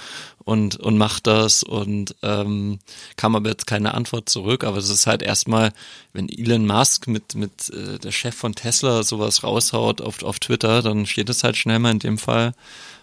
[0.46, 2.79] und, und macht das und ähm,
[3.16, 4.62] kam aber jetzt keine Antwort zurück.
[4.62, 5.72] Aber es ist halt erstmal,
[6.12, 10.83] wenn Elon Musk mit, mit äh, der Chef von Tesla sowas raushaut auf, auf Twitter,
[10.83, 12.55] dann steht es halt schnell mal in dem Fall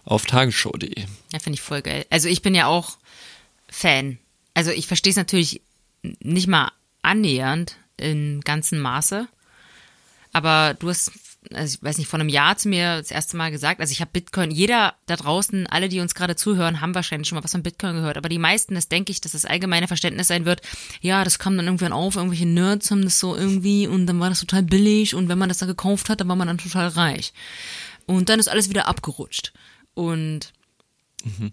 [0.05, 1.03] auf tagesschau.de.
[1.33, 2.05] Ja, finde ich voll geil.
[2.09, 2.97] Also ich bin ja auch
[3.67, 4.19] Fan.
[4.53, 5.59] Also ich verstehe es natürlich
[6.21, 6.71] nicht mal
[7.01, 9.27] annähernd in ganzem Maße.
[10.33, 11.11] Aber du hast,
[11.53, 14.01] also ich weiß nicht, vor einem Jahr zu mir das erste Mal gesagt, also ich
[14.01, 17.51] habe Bitcoin, jeder da draußen, alle, die uns gerade zuhören, haben wahrscheinlich schon mal was
[17.51, 18.17] von Bitcoin gehört.
[18.17, 20.61] Aber die meisten, das denke ich, dass das allgemeine Verständnis sein wird,
[21.01, 24.29] ja, das kam dann irgendwann auf, irgendwelche Nerds haben das so irgendwie und dann war
[24.29, 26.87] das total billig und wenn man das dann gekauft hat, dann war man dann total
[26.87, 27.31] reich.
[28.05, 29.53] Und dann ist alles wieder abgerutscht.
[29.93, 30.51] Und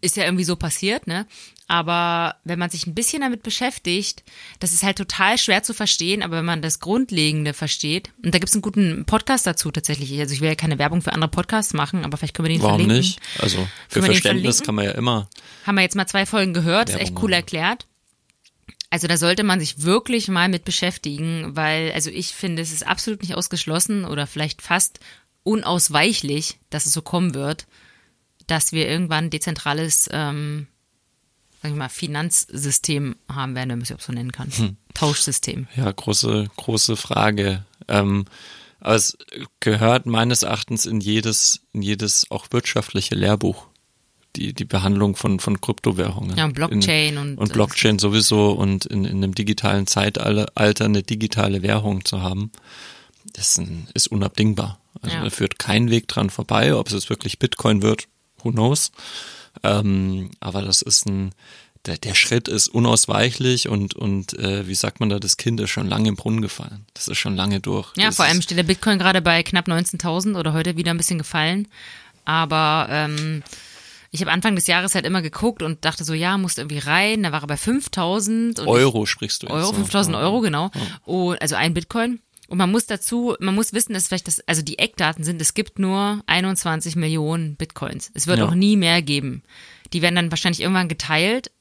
[0.01, 1.27] ist ja irgendwie so passiert, ne?
[1.69, 4.25] Aber wenn man sich ein bisschen damit beschäftigt,
[4.59, 8.39] das ist halt total schwer zu verstehen, aber wenn man das Grundlegende versteht, und da
[8.39, 10.19] gibt es einen guten Podcast dazu tatsächlich.
[10.19, 12.63] Also ich will ja keine Werbung für andere Podcasts machen, aber vielleicht können wir den
[12.63, 12.97] Warum verlinken.
[12.97, 13.21] nicht?
[13.39, 15.29] Also für Verständnis kann man ja immer.
[15.65, 17.33] Haben wir jetzt mal zwei Folgen gehört, ist echt cool machen.
[17.35, 17.87] erklärt.
[18.91, 22.85] Also da sollte man sich wirklich mal mit beschäftigen, weil, also ich finde, es ist
[22.85, 24.99] absolut nicht ausgeschlossen oder vielleicht fast
[25.45, 27.67] unausweichlich, dass es so kommen wird,
[28.51, 30.67] dass wir irgendwann ein dezentrales, ähm,
[31.63, 34.51] sag ich mal, Finanzsystem haben werden, wenn man es so nennen kann.
[34.51, 34.77] Hm.
[34.95, 35.69] Tauschsystem.
[35.77, 37.65] Ja, große, große Frage.
[37.89, 38.25] Ähm,
[38.81, 39.17] aber es
[39.61, 43.67] gehört meines Erachtens in jedes, in jedes auch wirtschaftliche Lehrbuch.
[44.37, 46.37] Die, die Behandlung von, von Kryptowährungen.
[46.37, 51.03] Ja, und Blockchain in, und- und Blockchain sowieso und in, in einem digitalen Zeitalter eine
[51.03, 52.53] digitale Währung zu haben,
[53.33, 53.61] das
[53.93, 54.79] ist unabdingbar.
[55.03, 55.25] Also Ja.
[55.25, 56.75] da führt kein Weg dran vorbei.
[56.77, 58.07] Ob es jetzt wirklich Bitcoin wird,
[58.45, 58.93] who knows.
[59.63, 61.33] Ähm, aber das ist ein,
[61.87, 65.71] der, der Schritt ist unausweichlich und, und äh, wie sagt man da, das Kind ist
[65.71, 66.87] schon lange im Brunnen gefallen.
[66.95, 67.93] Das ist schon lange durch.
[67.97, 70.97] Ja, das vor allem steht der Bitcoin gerade bei knapp 19.000 oder heute wieder ein
[70.99, 71.69] bisschen gefallen.
[72.25, 73.43] Aber ähm,
[74.13, 77.23] ich habe Anfang des Jahres halt immer geguckt und dachte so, ja, musste irgendwie rein.
[77.23, 78.29] Da war er bei 5.000.
[78.29, 79.55] und ich- Euro sprichst du jetzt.
[79.55, 79.73] Euro, so.
[79.75, 80.71] 5000 Euro, genau.
[81.05, 82.21] Und, also ein Bitcoin.
[82.51, 85.55] Und man muss dazu, man muss wissen, dass vielleicht das, also die Eckdaten sind, es
[85.55, 88.11] gibt nur 21 Millionen Bitcoins.
[88.13, 88.47] Es wird Ja.
[88.47, 89.43] auch nie mehr geben.
[89.93, 91.53] Die werden dann wahrscheinlich irgendwann geteilt.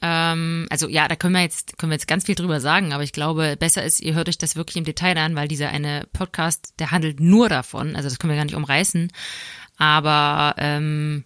[0.00, 3.04] Ähm, also ja, da können wir jetzt, können wir jetzt ganz viel drüber sagen, aber
[3.04, 6.08] ich glaube, besser ist, ihr hört euch das wirklich im Detail an, weil dieser eine
[6.12, 7.94] Podcast, der handelt nur davon.
[7.94, 9.12] Also das können wir gar nicht umreißen.
[9.78, 11.22] Aber ähm,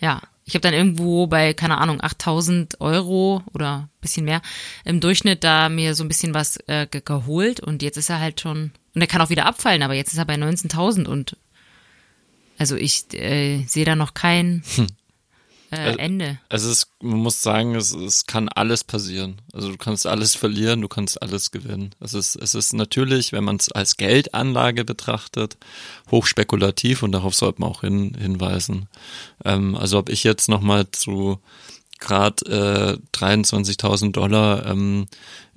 [0.00, 4.42] ja, ich habe dann irgendwo bei, keine Ahnung, 8000 Euro oder bisschen mehr
[4.84, 8.20] im Durchschnitt da mir so ein bisschen was äh, ge geholt und jetzt ist er
[8.20, 11.36] halt schon, und er kann auch wieder abfallen, aber jetzt ist er bei 19.000 und
[12.58, 14.62] also ich äh, sehe da noch kein
[15.72, 16.38] äh, Also- Ende.
[16.48, 19.40] Also es, man muss sagen, es, es kann alles passieren.
[19.52, 21.94] Also du kannst alles verlieren, du kannst alles gewinnen.
[22.00, 25.56] Es ist, es ist natürlich, wenn man es als Geldanlage betrachtet,
[26.10, 28.88] hochspekulativ und darauf sollte man auch hin, hinweisen.
[29.44, 31.40] Ähm, also ob ich jetzt nochmal zu
[31.98, 35.06] gerade äh, 23.000 Dollar ähm,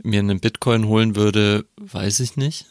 [0.02, 2.68] mir einen Bitcoin holen würde, weiß ich nicht.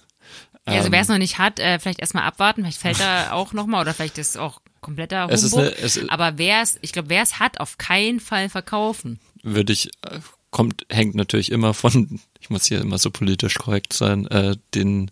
[0.66, 3.32] Ja, also Ähm, wer es noch nicht hat, äh, vielleicht erstmal abwarten, vielleicht fällt er
[3.34, 5.68] auch nochmal oder vielleicht ist es auch kompletter Es ist Humbug.
[5.68, 9.18] eine- es- Aber wer es, ich glaube, wer es hat, auf keinen Fall verkaufen.
[9.42, 13.92] würde ich, äh, kommt, hängt natürlich immer von, ich muss hier immer so politisch korrekt
[13.92, 15.10] sein, äh, den,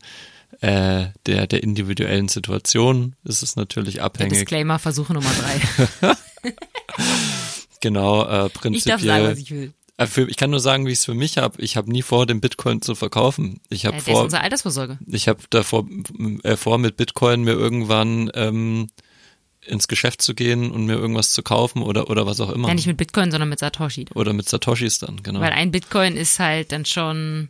[0.61, 4.33] äh, der, der individuellen Situation ist es natürlich Der abhängig.
[4.35, 5.31] Disclaimer, Versuche Nummer
[6.01, 6.15] drei.
[7.81, 8.97] Genau, äh, Ich prinzipiell.
[8.97, 9.73] darf sagen, was ich will.
[10.03, 11.61] Äh, für, ich kann nur sagen, wie ich es für mich habe.
[11.63, 13.61] Ich habe nie vor, den Bitcoin zu verkaufen.
[13.69, 14.99] Ich habe Äh, vor, unsere Altersvorsorge.
[15.07, 15.87] ich habe davor
[16.45, 18.89] äh, vor, mit Bitcoin mir irgendwann ähm,
[19.65, 22.69] ins Geschäft zu gehen und mir irgendwas zu kaufen oder oder was auch immer.
[22.69, 24.07] Ja, nicht mit Bitcoin, sondern mit Satoshi.
[24.15, 25.41] oder mit Satoshis dann, genau.
[25.41, 27.49] Weil ein Bitcoin ist halt dann schon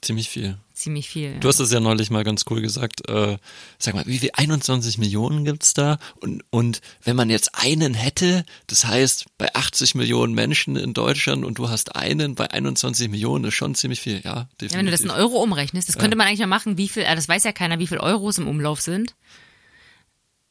[0.00, 0.58] Ziemlich viel.
[0.76, 1.32] Ziemlich viel.
[1.32, 1.38] Ja.
[1.38, 3.08] Du hast es ja neulich mal ganz cool gesagt.
[3.08, 3.38] Äh,
[3.78, 5.98] sag mal, wie viel 21 Millionen gibt's da?
[6.20, 11.44] Und, und wenn man jetzt einen hätte, das heißt bei 80 Millionen Menschen in Deutschland
[11.44, 14.48] und du hast einen bei 21 Millionen, ist schon ziemlich viel, ja.
[14.60, 14.72] Definitiv.
[14.72, 17.02] Ja, wenn du das in Euro umrechnest, das könnte man eigentlich mal machen, wie viel,
[17.02, 19.14] äh, das weiß ja keiner, wie viel Euros im Umlauf sind.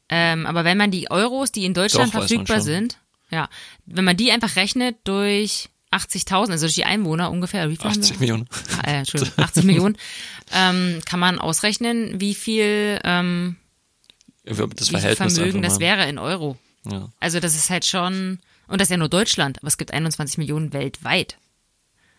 [0.08, 2.98] Ähm, aber wenn man die Euros, die in Deutschland Doch, verfügbar sind,
[3.30, 3.48] ja,
[3.86, 8.00] wenn man die einfach rechnet durch 80.000, also durch die Einwohner ungefähr, wie viel haben
[8.00, 8.20] 80 wir?
[8.20, 8.48] Millionen.
[8.84, 9.96] Äh, Entschuldigung, 80 Millionen,
[10.52, 13.56] ähm, kann man ausrechnen, wie viel, ähm,
[14.44, 16.56] Das wie viel Vermögen das wäre in Euro.
[16.90, 17.10] Ja.
[17.20, 20.38] Also das ist halt schon, und das ist ja nur Deutschland, aber es gibt 21
[20.38, 21.36] Millionen weltweit.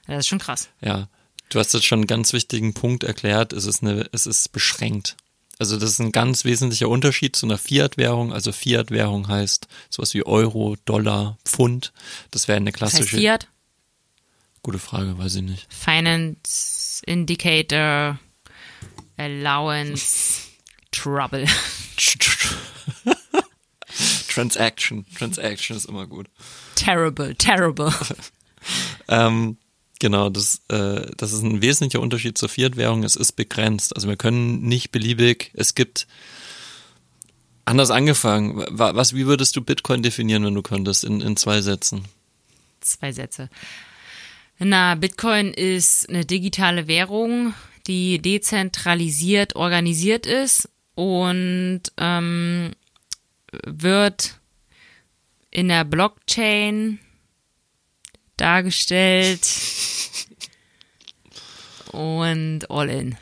[0.08, 0.70] Das ist schon krass.
[0.82, 1.08] ja,
[1.50, 3.54] du hast jetzt schon einen ganz wichtigen Punkt erklärt.
[3.54, 5.16] Es ist eine, es ist beschränkt.
[5.60, 8.32] Also das ist ein ganz wesentlicher Unterschied zu einer Fiat-Währung.
[8.32, 11.94] Also Fiat-Währung heißt sowas wie Euro, Dollar, Pfund.
[12.32, 13.18] Das wäre eine Das heißt klassische.
[13.18, 13.48] Fiat,
[14.68, 15.74] Gute Frage, weiß ich nicht.
[15.74, 18.20] Finance Indicator,
[19.16, 20.42] Allowance
[20.92, 21.46] Trouble.
[24.28, 25.06] Transaction.
[25.18, 26.28] Transaction ist immer gut.
[26.76, 27.94] Terrible, terrible.
[29.08, 29.56] Ähm,
[30.00, 33.06] genau, das, äh, das ist ein wesentlicher Unterschied zur Fiat-Währung.
[33.06, 33.96] Es ist begrenzt.
[33.96, 36.08] Also wir können nicht beliebig, es gibt
[37.64, 38.66] anders angefangen.
[38.70, 42.04] Was, wie würdest du Bitcoin definieren, wenn du könntest, in, in zwei Sätzen?
[42.82, 43.50] Zwei Sätze.
[44.60, 47.54] Na, Bitcoin ist eine digitale Währung,
[47.86, 52.72] die dezentralisiert organisiert ist und ähm,
[53.66, 54.40] wird
[55.52, 56.98] in der Blockchain
[58.36, 59.48] dargestellt
[61.92, 63.16] und all in.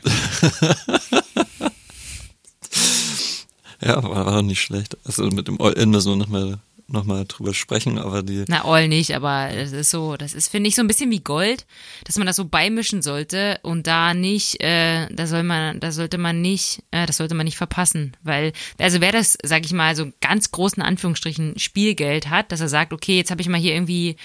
[3.82, 4.96] ja, war, war nicht schlecht.
[5.04, 8.44] Also mit dem All in müssen wir nochmal nochmal drüber sprechen, aber die.
[8.48, 11.20] Na, all nicht, aber das ist so, das ist, finde ich, so ein bisschen wie
[11.20, 11.66] Gold,
[12.04, 16.18] dass man das so beimischen sollte und da nicht, äh, da soll man, da sollte
[16.18, 18.16] man nicht, äh, das sollte man nicht verpassen.
[18.22, 22.68] Weil, also wer das, sag ich mal, so ganz großen Anführungsstrichen Spielgeld hat, dass er
[22.68, 24.16] sagt, okay, jetzt habe ich mal hier irgendwie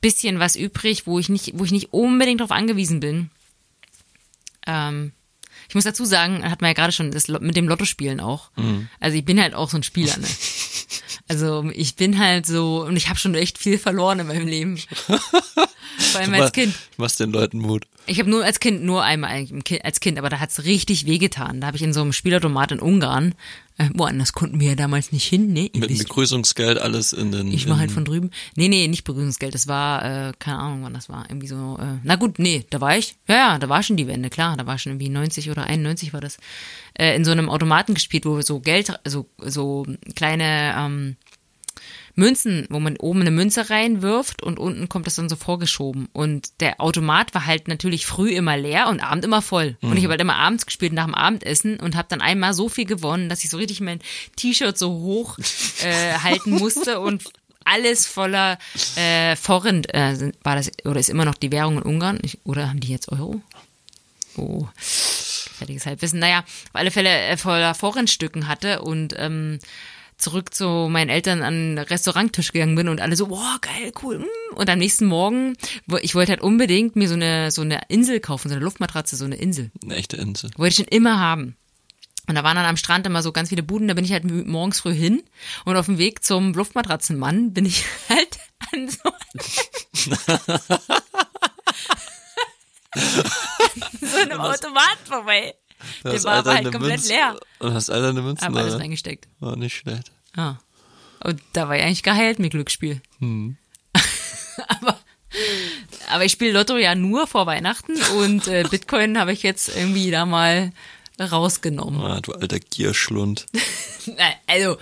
[0.00, 3.30] bisschen was übrig, wo ich nicht, wo ich nicht unbedingt darauf angewiesen bin.
[4.66, 5.12] Ähm,
[5.68, 8.50] ich muss dazu sagen, hat man ja gerade schon das mit dem Lottospielen auch.
[8.56, 8.88] Mhm.
[9.00, 10.26] Also ich bin halt auch so ein Spieler, ne?
[11.28, 14.80] Also ich bin halt so, und ich habe schon echt viel verloren in meinem Leben.
[15.98, 16.74] Vor allem als Kind.
[16.96, 17.86] Was den Leuten Mut?
[18.06, 19.46] Ich habe nur als Kind, nur einmal
[19.82, 21.60] als Kind, aber da hat's richtig wehgetan.
[21.60, 23.34] Da habe ich in so einem Spielautomat in Ungarn,
[23.76, 25.70] äh, woanders konnten wir ja damals nicht hin, ne?
[25.74, 27.52] Mit dem Begrüßungsgeld alles in den.
[27.52, 28.30] Ich war halt von drüben.
[28.56, 31.26] Nee, nee, nicht Begrüßungsgeld, das war, äh, keine Ahnung, wann das war.
[31.28, 34.06] Irgendwie so, äh, na gut, nee, da war ich, ja, ja, da war schon die
[34.06, 36.38] Wende, klar, da war schon irgendwie 90 oder 91 war das,
[36.94, 41.16] äh, in so einem Automaten gespielt, wo so Geld, so, so kleine, ähm,
[42.18, 46.08] Münzen, wo man oben eine Münze reinwirft und unten kommt das dann so vorgeschoben.
[46.12, 49.76] Und der Automat war halt natürlich früh immer leer und abend immer voll.
[49.80, 49.90] Mhm.
[49.90, 52.68] Und ich habe halt immer abends gespielt nach dem Abendessen und habe dann einmal so
[52.68, 54.00] viel gewonnen, dass ich so richtig mein
[54.34, 55.38] T-Shirt so hoch
[55.82, 57.22] äh, halten musste und
[57.64, 58.58] alles voller
[58.96, 62.68] äh, Forint äh, war das oder ist immer noch die Währung in Ungarn ich, oder
[62.68, 63.40] haben die jetzt Euro?
[64.36, 66.18] Oh, fertiges Halbwissen.
[66.18, 69.58] Naja, auf alle Fälle äh, voller Forintstücken hatte und ähm,
[70.18, 74.18] zurück zu meinen Eltern an den Restauranttisch gegangen bin und alle so, boah, geil, cool.
[74.18, 74.56] Mm.
[74.56, 75.56] Und am nächsten Morgen,
[76.02, 79.24] ich wollte halt unbedingt mir so eine, so eine Insel kaufen, so eine Luftmatratze, so
[79.24, 79.70] eine Insel.
[79.82, 80.50] Eine echte Insel.
[80.56, 81.56] Wollte ich schon immer haben.
[82.26, 84.24] Und da waren dann am Strand immer so ganz viele Buden, da bin ich halt
[84.24, 85.22] morgens früh hin
[85.64, 88.38] und auf dem Weg zum Luftmatratzenmann bin ich halt
[88.72, 88.98] an so,
[94.00, 95.54] so einem Automat vorbei.
[96.04, 97.36] Der war aber halt komplett Münze, leer.
[97.58, 99.28] Und hast alle eine Münze Aber alles reingesteckt.
[99.40, 100.12] War nicht schlecht.
[100.36, 100.56] Ah.
[101.24, 103.00] Und da war ich eigentlich geheilt mit Glücksspiel.
[103.18, 103.56] Hm.
[104.68, 104.98] aber,
[106.10, 110.10] aber ich spiele Lotto ja nur vor Weihnachten und äh, Bitcoin habe ich jetzt irgendwie
[110.10, 110.72] da mal
[111.20, 112.00] rausgenommen.
[112.00, 113.46] Ah, du alter Gierschlund.
[114.46, 114.78] also,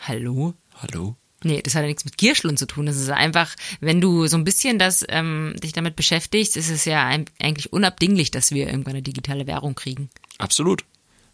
[0.00, 0.54] hallo?
[0.74, 1.16] Hallo?
[1.44, 2.86] Nee, das hat ja nichts mit Gierschlund zu tun.
[2.86, 6.84] Das ist einfach, wenn du so ein bisschen das, ähm, dich damit beschäftigst, ist es
[6.84, 10.10] ja eigentlich unabdinglich, dass wir irgendwann eine digitale Währung kriegen.
[10.38, 10.84] Absolut.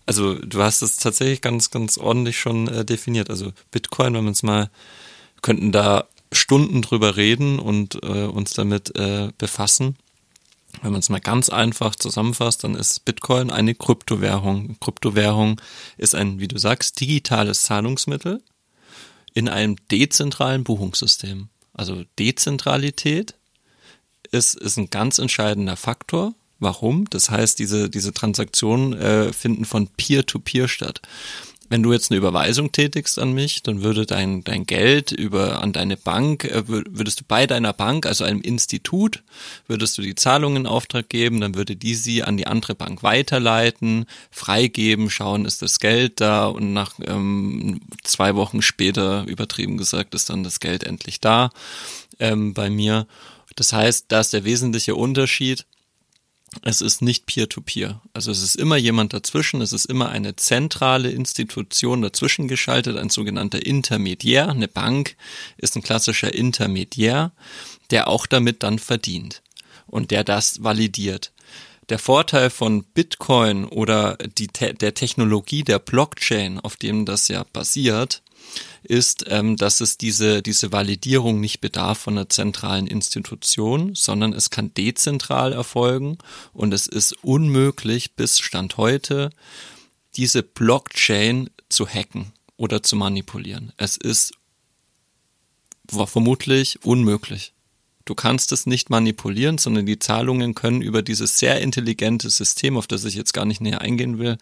[0.06, 3.30] Also du hast es tatsächlich ganz, ganz ordentlich schon äh, definiert.
[3.30, 4.70] Also Bitcoin, wenn wir uns mal,
[5.40, 9.96] könnten da Stunden drüber reden und äh, uns damit äh, befassen.
[10.82, 14.76] Wenn man es mal ganz einfach zusammenfasst, dann ist Bitcoin eine Kryptowährung.
[14.80, 15.60] Kryptowährung
[15.96, 18.42] ist ein, wie du sagst, digitales Zahlungsmittel
[19.34, 21.48] in einem dezentralen Buchungssystem.
[21.72, 23.34] Also Dezentralität
[24.30, 26.34] ist, ist ein ganz entscheidender Faktor.
[26.60, 27.10] Warum?
[27.10, 31.02] Das heißt, diese, diese Transaktionen äh, finden von Peer-to-Peer -Peer statt.
[31.70, 35.72] Wenn du jetzt eine Überweisung tätigst an mich, dann würde dein, dein Geld über an
[35.72, 39.22] deine Bank, äh, würdest du bei deiner Bank, also einem Institut,
[39.66, 43.02] würdest du die Zahlungen in Auftrag geben, dann würde die sie an die andere Bank
[43.02, 50.14] weiterleiten, freigeben, schauen, ist das Geld da und nach ähm, zwei Wochen später, übertrieben gesagt,
[50.14, 51.50] ist dann das Geld endlich da
[52.18, 53.06] ähm, bei mir.
[53.56, 55.64] Das heißt, da ist der wesentliche Unterschied
[56.62, 57.88] es ist nicht Peer-to-Peer.
[57.90, 58.00] -peer.
[58.12, 63.10] Also es ist immer jemand dazwischen, es ist immer eine zentrale Institution dazwischen geschaltet, ein
[63.10, 64.48] sogenannter Intermediär.
[64.48, 65.16] Eine Bank
[65.56, 67.32] ist ein klassischer Intermediär,
[67.90, 69.42] der auch damit dann verdient
[69.86, 71.32] und der das validiert.
[71.90, 78.22] Der Vorteil von Bitcoin oder die, der Technologie der Blockchain, auf dem das ja basiert,
[78.82, 84.50] ist, ähm, dass es diese, diese Validierung nicht bedarf von einer zentralen Institution, sondern es
[84.50, 86.18] kann dezentral erfolgen
[86.52, 89.30] und es ist unmöglich bis Stand heute,
[90.16, 93.72] diese Blockchain zu hacken oder zu manipulieren.
[93.76, 94.34] Es ist
[95.88, 97.52] vermutlich unmöglich.
[98.04, 102.86] Du kannst es nicht manipulieren, sondern die Zahlungen können über dieses sehr intelligente System, auf
[102.86, 104.36] das ich jetzt gar nicht näher eingehen will,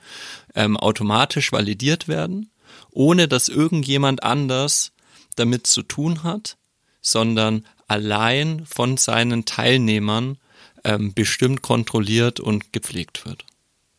[0.57, 2.51] ähm, automatisch validiert werden,
[2.93, 4.93] ohne dass irgendjemand anders
[5.37, 6.57] damit zu tun hat,
[7.01, 10.39] sondern allein von seinen Teilnehmern
[10.85, 13.45] ähm, bestimmt kontrolliert und gepflegt wird.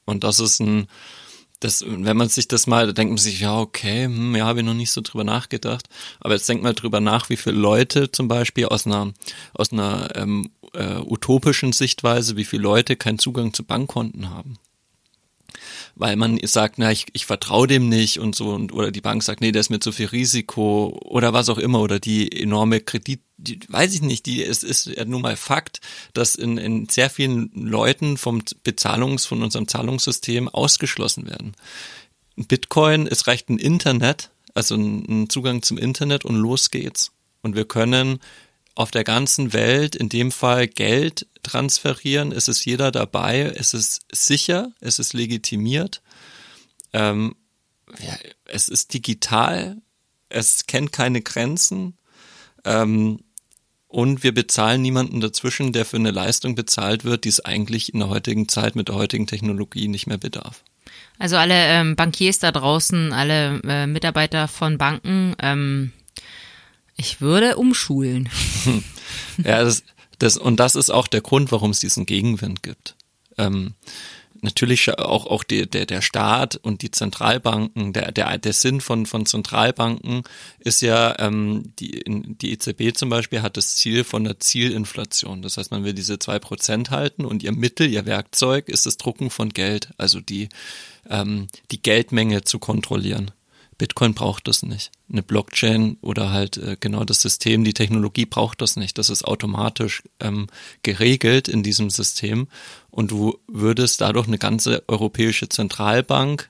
[0.05, 0.87] Und das ist ein,
[1.59, 4.59] das, wenn man sich das mal, da denkt man sich, ja, okay, hm, ja, habe
[4.59, 5.87] ich noch nicht so drüber nachgedacht.
[6.19, 9.13] Aber jetzt denkt mal drüber nach, wie viele Leute zum Beispiel aus einer,
[9.53, 14.57] aus einer ähm, äh, utopischen Sichtweise, wie viele Leute keinen Zugang zu Bankkonten haben
[15.95, 19.21] weil man sagt, na, ich, ich vertraue dem nicht und so, und, oder die Bank
[19.23, 22.79] sagt, nee, der ist mir zu viel Risiko oder was auch immer, oder die enorme
[22.79, 25.81] Kredit, die, weiß ich nicht, die, es ist ja nun mal Fakt,
[26.13, 31.53] dass in, in sehr vielen Leuten vom Bezahlungs, von unserem Zahlungssystem ausgeschlossen werden.
[32.35, 37.11] Bitcoin, es reicht ein Internet, also ein, ein Zugang zum Internet und los geht's.
[37.43, 38.19] Und wir können
[38.75, 42.31] auf der ganzen Welt in dem Fall Geld transferieren.
[42.31, 43.53] Es ist jeder dabei.
[43.55, 44.71] Es ist sicher.
[44.79, 46.01] Es ist legitimiert.
[46.91, 47.35] Ähm,
[47.99, 49.77] ja, es ist digital.
[50.29, 51.97] Es kennt keine Grenzen.
[52.65, 53.19] Ähm,
[53.87, 57.99] und wir bezahlen niemanden dazwischen, der für eine Leistung bezahlt wird, die es eigentlich in
[57.99, 60.63] der heutigen Zeit mit der heutigen Technologie nicht mehr bedarf.
[61.19, 65.91] Also alle ähm, Bankiers da draußen, alle äh, Mitarbeiter von Banken, ähm,
[66.95, 68.29] ich würde umschulen.
[69.43, 69.83] ja, das,
[70.19, 72.95] das, und das ist auch der Grund, warum es diesen Gegenwind gibt.
[73.37, 73.73] Ähm,
[74.43, 79.05] natürlich auch, auch die, der, der Staat und die Zentralbanken, der, der, der Sinn von,
[79.05, 80.23] von Zentralbanken
[80.59, 85.41] ist ja, ähm, die, die EZB zum Beispiel hat das Ziel von der Zielinflation.
[85.41, 88.97] Das heißt, man will diese zwei Prozent halten und ihr Mittel, ihr Werkzeug ist das
[88.97, 90.49] Drucken von Geld, also die,
[91.09, 93.31] ähm, die Geldmenge zu kontrollieren.
[93.77, 94.91] Bitcoin braucht das nicht.
[95.11, 98.97] Eine Blockchain oder halt äh, genau das System, die Technologie braucht das nicht.
[98.97, 100.47] Das ist automatisch ähm,
[100.83, 102.47] geregelt in diesem System
[102.89, 106.49] und du würdest dadurch eine ganze europäische Zentralbank,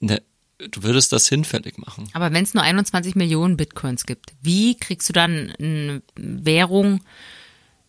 [0.00, 0.22] ne,
[0.58, 2.08] du würdest das hinfällig machen.
[2.12, 7.00] Aber wenn es nur 21 Millionen Bitcoins gibt, wie kriegst du dann eine Währung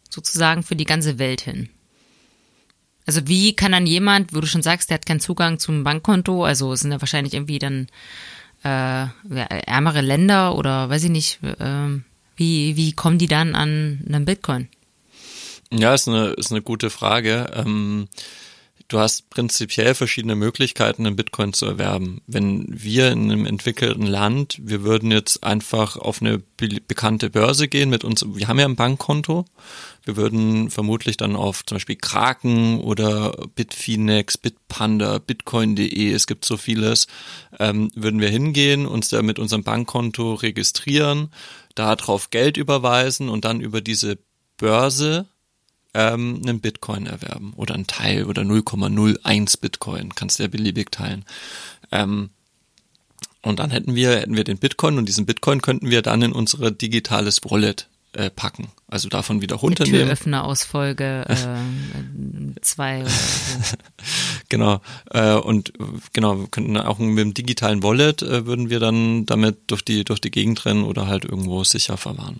[0.09, 1.69] sozusagen für die ganze Welt hin?
[3.07, 6.43] Also wie kann dann jemand, wo du schon sagst, der hat keinen Zugang zum Bankkonto,
[6.43, 7.87] also sind ja wahrscheinlich irgendwie dann
[8.63, 9.07] äh,
[9.65, 12.01] ärmere Länder oder weiß ich nicht, äh,
[12.35, 14.67] wie, wie kommen die dann an einen Bitcoin?
[15.71, 17.49] Ja, ist eine, ist eine gute Frage.
[17.55, 18.07] Ähm,
[18.87, 22.21] du hast prinzipiell verschiedene Möglichkeiten, einen Bitcoin zu erwerben.
[22.25, 26.39] Wenn wir in einem entwickelten Land, wir würden jetzt einfach auf eine
[26.87, 29.45] bekannte Börse gehen mit uns, wir haben ja ein Bankkonto,
[30.05, 36.55] wir würden vermutlich dann auf zum Beispiel Kraken oder Bitfinex, Bitpanda, Bitcoin.de, es gibt so
[36.55, 37.07] vieles,
[37.59, 41.29] ähm, würden wir hingehen, uns da mit unserem Bankkonto registrieren,
[41.75, 44.17] da drauf Geld überweisen und dann über diese
[44.55, 45.27] Börse
[45.97, 51.25] ähm, einen Bitcoin erwerben oder ein Teil oder 0,01 Bitcoin, kannst du ja beliebig teilen.
[51.91, 52.29] Ähm,
[53.41, 56.33] und dann hätten wir, hätten wir den Bitcoin und diesen Bitcoin könnten wir dann in
[56.33, 58.67] unsere digitales Wallet äh, packen.
[58.87, 60.01] Also davon wieder runternehmen.
[60.01, 63.03] Türöffner aus Folge äh, zwei.
[63.05, 63.75] So.
[64.49, 64.81] genau.
[65.09, 65.73] Äh, und
[66.13, 70.03] genau, wir könnten auch mit dem digitalen Wallet äh, würden wir dann damit durch die
[70.03, 72.39] durch die Gegend rennen oder halt irgendwo sicher verwahren.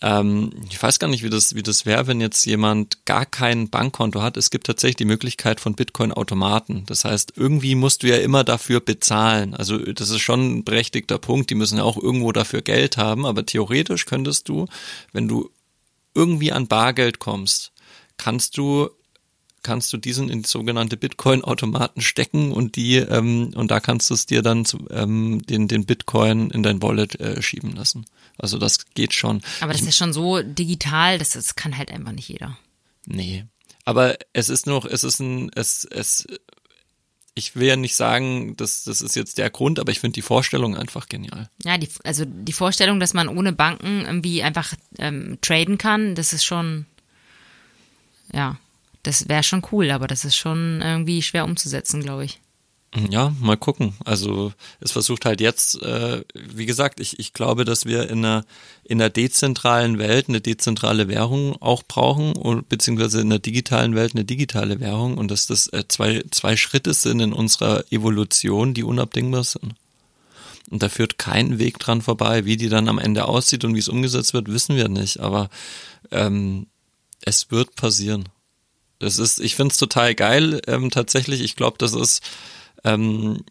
[0.00, 3.68] Ähm, ich weiß gar nicht, wie das, wie das wäre, wenn jetzt jemand gar kein
[3.68, 4.36] Bankkonto hat.
[4.36, 6.84] Es gibt tatsächlich die Möglichkeit von Bitcoin-Automaten.
[6.86, 9.54] Das heißt, irgendwie musst du ja immer dafür bezahlen.
[9.54, 11.50] Also das ist schon ein berechtigter Punkt.
[11.50, 13.26] Die müssen ja auch irgendwo dafür Geld haben.
[13.26, 14.66] Aber theoretisch könntest du,
[15.12, 15.50] wenn du
[16.14, 17.72] irgendwie an Bargeld kommst,
[18.16, 18.90] kannst du
[19.62, 24.26] kannst du diesen in sogenannte Bitcoin-Automaten stecken und die ähm, und da kannst du es
[24.26, 28.04] dir dann zu, ähm, den den Bitcoin in dein Wallet äh, schieben lassen.
[28.38, 29.42] Also das geht schon.
[29.60, 32.56] Aber das ist schon so digital, das, das kann halt einfach nicht jeder.
[33.04, 33.44] Nee.
[33.84, 36.26] Aber es ist noch, es ist ein, es, es,
[37.34, 40.22] ich will ja nicht sagen, dass das ist jetzt der Grund, aber ich finde die
[40.22, 41.48] Vorstellung einfach genial.
[41.64, 46.32] Ja, die, also die Vorstellung, dass man ohne Banken irgendwie einfach ähm, traden kann, das
[46.32, 46.86] ist schon,
[48.32, 48.58] ja,
[49.08, 52.40] das wäre schon cool, aber das ist schon irgendwie schwer umzusetzen, glaube ich.
[53.10, 53.94] Ja, mal gucken.
[54.04, 58.44] Also es versucht halt jetzt, äh, wie gesagt, ich, ich glaube, dass wir in einer,
[58.84, 64.14] in einer dezentralen Welt eine dezentrale Währung auch brauchen, und, beziehungsweise in der digitalen Welt
[64.14, 68.84] eine digitale Währung und dass das äh, zwei, zwei Schritte sind in unserer Evolution, die
[68.84, 69.74] unabdingbar sind.
[70.70, 72.44] Und da führt kein Weg dran vorbei.
[72.44, 75.20] Wie die dann am Ende aussieht und wie es umgesetzt wird, wissen wir nicht.
[75.20, 75.48] Aber
[76.10, 76.66] ähm,
[77.22, 78.28] es wird passieren.
[78.98, 81.40] Das ist, ich finde es total geil, ähm, tatsächlich.
[81.40, 82.22] Ich glaube, das ist
[82.84, 83.44] ähm,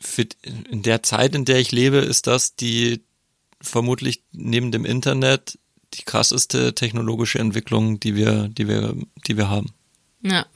[0.00, 0.26] für,
[0.70, 3.02] in der Zeit, in der ich lebe, ist das die
[3.60, 5.58] vermutlich neben dem Internet
[5.94, 8.94] die krasseste technologische Entwicklung, die wir, die wir,
[9.26, 9.72] die wir haben.
[10.22, 10.46] Ja.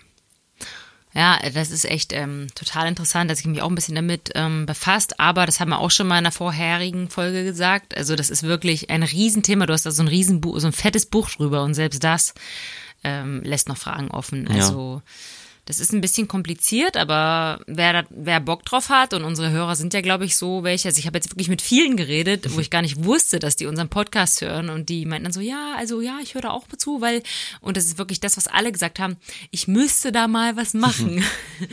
[1.15, 4.65] Ja, das ist echt ähm, total interessant, dass ich mich auch ein bisschen damit ähm,
[4.65, 7.95] befasst, aber das haben wir auch schon mal in einer vorherigen Folge gesagt.
[7.95, 9.67] Also das ist wirklich ein Riesenthema.
[9.67, 12.33] Du hast da so ein Riesenbuch, so ein fettes Buch drüber und selbst das
[13.05, 14.49] ähm, lässt noch Fragen offen.
[14.49, 15.13] Also ja.
[15.65, 19.95] Das ist ein bisschen kompliziert, aber wer, wer Bock drauf hat und unsere Hörer sind
[19.95, 20.89] ja, glaube ich, so welche.
[20.89, 23.67] Also ich habe jetzt wirklich mit vielen geredet, wo ich gar nicht wusste, dass die
[23.67, 26.67] unseren Podcast hören und die meinten dann so, ja, also ja, ich höre da auch
[26.77, 27.23] zu, weil,
[27.61, 29.17] und das ist wirklich das, was alle gesagt haben,
[29.53, 31.25] ich müsste da mal was machen.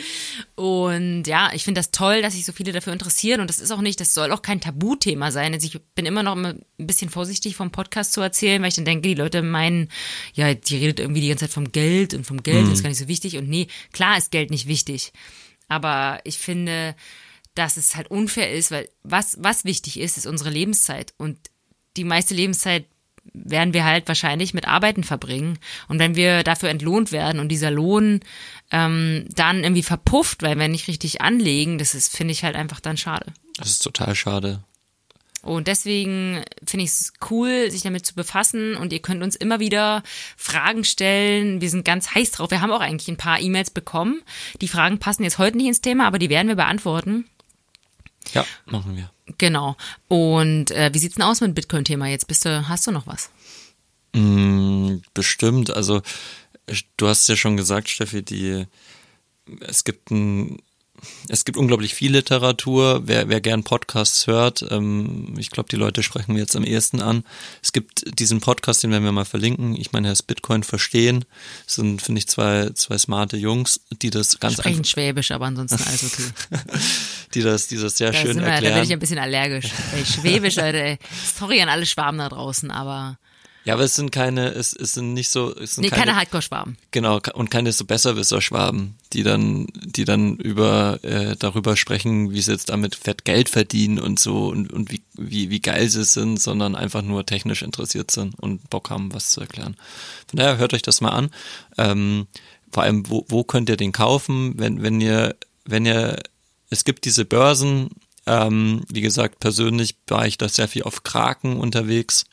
[0.55, 3.71] und ja, ich finde das toll, dass sich so viele dafür interessieren und das ist
[3.71, 5.51] auch nicht, das soll auch kein Tabuthema sein.
[5.51, 8.85] Also ich bin immer noch ein bisschen vorsichtig vom Podcast zu erzählen, weil ich dann
[8.85, 9.89] denke, die Leute meinen,
[10.35, 12.73] ja, die redet irgendwie die ganze Zeit vom Geld und vom Geld mhm.
[12.73, 15.11] ist gar nicht so wichtig und nee, Klar ist Geld nicht wichtig,
[15.67, 16.95] aber ich finde,
[17.55, 21.37] dass es halt unfair ist, weil was, was wichtig ist, ist unsere Lebenszeit und
[21.97, 22.85] die meiste Lebenszeit
[23.33, 25.59] werden wir halt wahrscheinlich mit Arbeiten verbringen.
[25.87, 28.21] Und wenn wir dafür entlohnt werden und dieser Lohn
[28.71, 32.97] ähm, dann irgendwie verpufft, weil wir nicht richtig anlegen, das finde ich halt einfach dann
[32.97, 33.33] schade.
[33.57, 34.63] Das ist total schade.
[35.41, 38.75] Und deswegen finde ich es cool, sich damit zu befassen.
[38.75, 40.03] Und ihr könnt uns immer wieder
[40.35, 41.61] Fragen stellen.
[41.61, 42.51] Wir sind ganz heiß drauf.
[42.51, 44.21] Wir haben auch eigentlich ein paar E-Mails bekommen.
[44.61, 47.25] Die Fragen passen jetzt heute nicht ins Thema, aber die werden wir beantworten.
[48.33, 49.11] Ja, machen wir.
[49.37, 49.77] Genau.
[50.07, 52.27] Und äh, wie sieht's denn aus mit dem Bitcoin-Thema jetzt?
[52.27, 53.29] Bist du, hast du noch was?
[54.13, 55.71] Mm, bestimmt.
[55.71, 56.01] Also
[56.97, 58.65] du hast ja schon gesagt, Steffi, die
[59.61, 60.61] es gibt ein
[61.27, 63.01] es gibt unglaublich viel Literatur.
[63.05, 67.01] Wer, wer gern Podcasts hört, ähm, ich glaube, die Leute sprechen mir jetzt am ehesten
[67.01, 67.23] an.
[67.61, 69.75] Es gibt diesen Podcast, den werden wir mal verlinken.
[69.75, 71.25] Ich meine, er ist Bitcoin verstehen.
[71.65, 75.81] Das sind, finde ich, zwei, zwei smarte Jungs, die das ganz Sprechen Schwäbisch, aber ansonsten
[75.83, 76.59] alles okay.
[77.33, 78.73] die das, die das sehr da schön wir, erklären.
[78.73, 79.67] Da bin ich ein bisschen allergisch.
[79.95, 80.97] Ey, Schwäbisch, Leute.
[81.37, 83.17] Sorry an alle Schwaben da draußen, aber
[83.69, 86.15] ja, aber es sind keine, es, es sind nicht so, es sind nee, keine, keine
[86.15, 86.75] Hardcore-Schwaben.
[86.89, 92.51] Genau, und keine so Besserwisser-Schwaben, die dann, die dann über, äh, darüber sprechen, wie sie
[92.51, 96.41] jetzt damit fett Geld verdienen und so und, und wie, wie, wie geil sie sind,
[96.41, 99.77] sondern einfach nur technisch interessiert sind und Bock haben, was zu erklären.
[100.25, 101.29] Von daher hört euch das mal an.
[101.77, 102.25] Ähm,
[102.71, 106.17] vor allem, wo, wo könnt ihr den kaufen, wenn, wenn ihr, wenn ihr,
[106.71, 107.91] es gibt diese Börsen,
[108.25, 112.25] ähm, wie gesagt, persönlich war ich da sehr viel auf Kraken unterwegs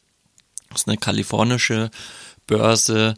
[0.71, 1.91] das ist eine kalifornische
[2.47, 3.15] Börse,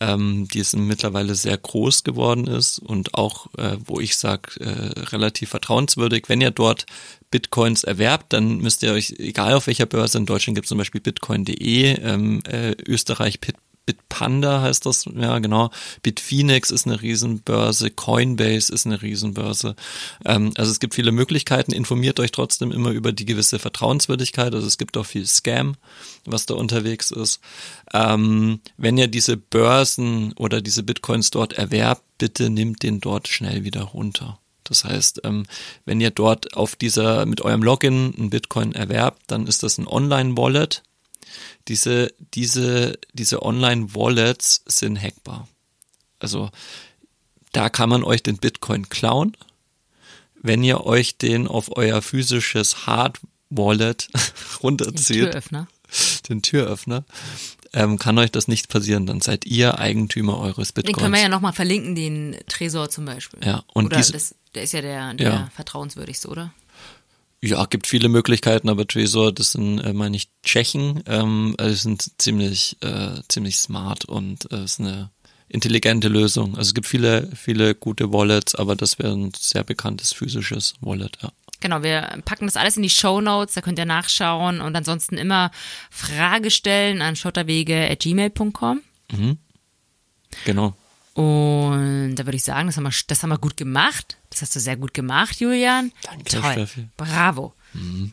[0.00, 5.00] ähm, die es mittlerweile sehr groß geworden ist und auch, äh, wo ich sage, äh,
[5.10, 6.24] relativ vertrauenswürdig.
[6.28, 6.86] Wenn ihr dort
[7.30, 10.78] Bitcoins erwerbt, dann müsst ihr euch, egal auf welcher Börse, in Deutschland gibt es zum
[10.78, 13.40] Beispiel bitcoin.de, ähm, äh, Österreich
[13.88, 15.70] Bitpanda heißt das, ja genau.
[16.02, 19.76] Bitfinex ist eine Riesenbörse, Coinbase ist eine Riesenbörse.
[20.26, 21.72] Ähm, also es gibt viele Möglichkeiten.
[21.72, 24.54] Informiert euch trotzdem immer über die gewisse Vertrauenswürdigkeit.
[24.54, 25.76] Also es gibt auch viel Scam,
[26.26, 27.40] was da unterwegs ist.
[27.94, 33.64] Ähm, wenn ihr diese Börsen oder diese Bitcoins dort erwerbt, bitte nehmt den dort schnell
[33.64, 34.38] wieder runter.
[34.64, 35.46] Das heißt, ähm,
[35.86, 39.86] wenn ihr dort auf dieser mit eurem Login ein Bitcoin erwerbt, dann ist das ein
[39.86, 40.82] Online-Wallet
[41.68, 45.48] diese, diese, diese Online-Wallets sind hackbar.
[46.18, 46.50] Also
[47.52, 49.36] da kann man euch den Bitcoin klauen.
[50.40, 54.08] Wenn ihr euch den auf euer physisches Hard-Wallet
[54.62, 55.68] runterzieht, den Türöffner,
[56.28, 57.04] den Türöffner
[57.72, 59.06] ähm, kann euch das nicht passieren.
[59.06, 60.96] Dann seid ihr Eigentümer eures Bitcoins.
[60.96, 63.40] Den können wir ja nochmal verlinken, den Tresor zum Beispiel.
[63.44, 65.50] Ja, und oder diese, das, der ist ja der, der ja.
[65.54, 66.52] vertrauenswürdigste, oder?
[67.40, 72.20] Ja, gibt viele Möglichkeiten, aber Trezor, das sind, äh, meine ich, Tschechen, ähm, also sind
[72.20, 75.10] ziemlich, äh, ziemlich smart und äh, ist eine
[75.48, 76.56] intelligente Lösung.
[76.56, 81.18] Also es gibt viele, viele gute Wallets, aber das wäre ein sehr bekanntes physisches Wallet,
[81.22, 81.30] ja.
[81.60, 85.16] Genau, wir packen das alles in die Show Notes, da könnt ihr nachschauen und ansonsten
[85.16, 85.50] immer
[85.90, 88.80] Frage stellen an schotterwege.gmail.com.
[89.10, 89.38] Mhm.
[90.44, 90.76] Genau.
[91.14, 94.17] Und da würde ich sagen, das haben, wir, das haben wir gut gemacht.
[94.30, 95.92] Das hast du sehr gut gemacht, Julian.
[96.02, 96.52] Danke, Toll.
[96.52, 96.88] Steffi.
[96.96, 97.54] Bravo.
[97.72, 98.12] Mhm.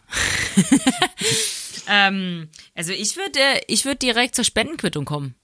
[1.88, 5.36] ähm, also ich würde ich würd direkt zur Spendenquittung kommen.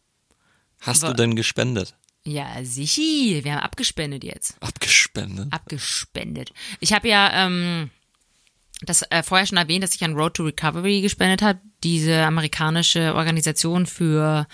[0.79, 1.95] Hast Aber, du denn gespendet?
[2.23, 3.43] Ja, sicher.
[3.43, 4.55] Wir haben abgespendet jetzt.
[4.61, 5.51] Abgespendet?
[5.51, 6.53] Abgespendet.
[6.79, 7.89] Ich habe ja ähm,
[8.81, 11.59] das äh, vorher schon erwähnt, dass ich an Road to Recovery gespendet habe.
[11.83, 14.47] Diese amerikanische Organisation für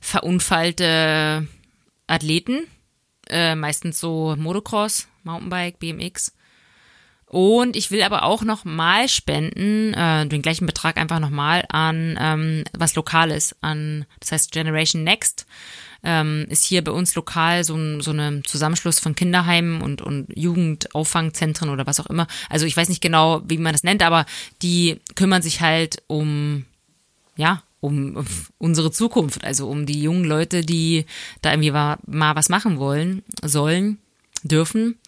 [0.00, 1.46] verunfallte
[2.06, 2.66] Athleten,
[3.30, 6.32] äh, meistens so Motocross, Mountainbike, BMX.
[7.30, 12.64] Und ich will aber auch nochmal spenden, äh, den gleichen Betrag einfach nochmal an ähm,
[12.76, 15.46] was Lokales, an, das heißt Generation Next.
[16.02, 20.26] Ähm, ist hier bei uns lokal so ein so ein Zusammenschluss von Kinderheimen und, und
[20.34, 22.26] Jugendauffangzentren oder was auch immer.
[22.48, 24.26] Also ich weiß nicht genau, wie man das nennt, aber
[24.62, 26.64] die kümmern sich halt um,
[27.36, 28.24] ja, um
[28.58, 31.06] unsere Zukunft, also um die jungen Leute, die
[31.42, 33.98] da irgendwie mal was machen wollen, sollen,
[34.42, 34.98] dürfen.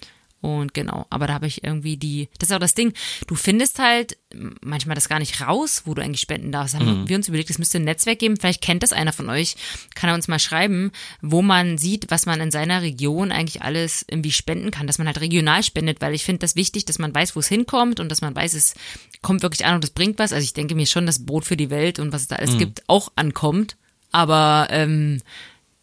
[0.42, 2.92] Und genau, aber da habe ich irgendwie die, das ist auch das Ding,
[3.28, 4.18] du findest halt
[4.60, 6.74] manchmal das gar nicht raus, wo du eigentlich spenden darfst.
[6.74, 7.08] Haben mhm.
[7.08, 9.54] wir uns überlegt, es müsste ein Netzwerk geben, vielleicht kennt das einer von euch,
[9.94, 10.90] kann er uns mal schreiben,
[11.20, 15.06] wo man sieht, was man in seiner Region eigentlich alles irgendwie spenden kann, dass man
[15.06, 18.08] halt regional spendet, weil ich finde das wichtig, dass man weiß, wo es hinkommt und
[18.08, 18.74] dass man weiß, es
[19.22, 20.32] kommt wirklich an und es bringt was.
[20.32, 22.54] Also ich denke mir schon, das Brot für die Welt und was es da alles
[22.54, 22.58] mhm.
[22.58, 23.76] gibt, auch ankommt.
[24.10, 25.22] Aber ähm,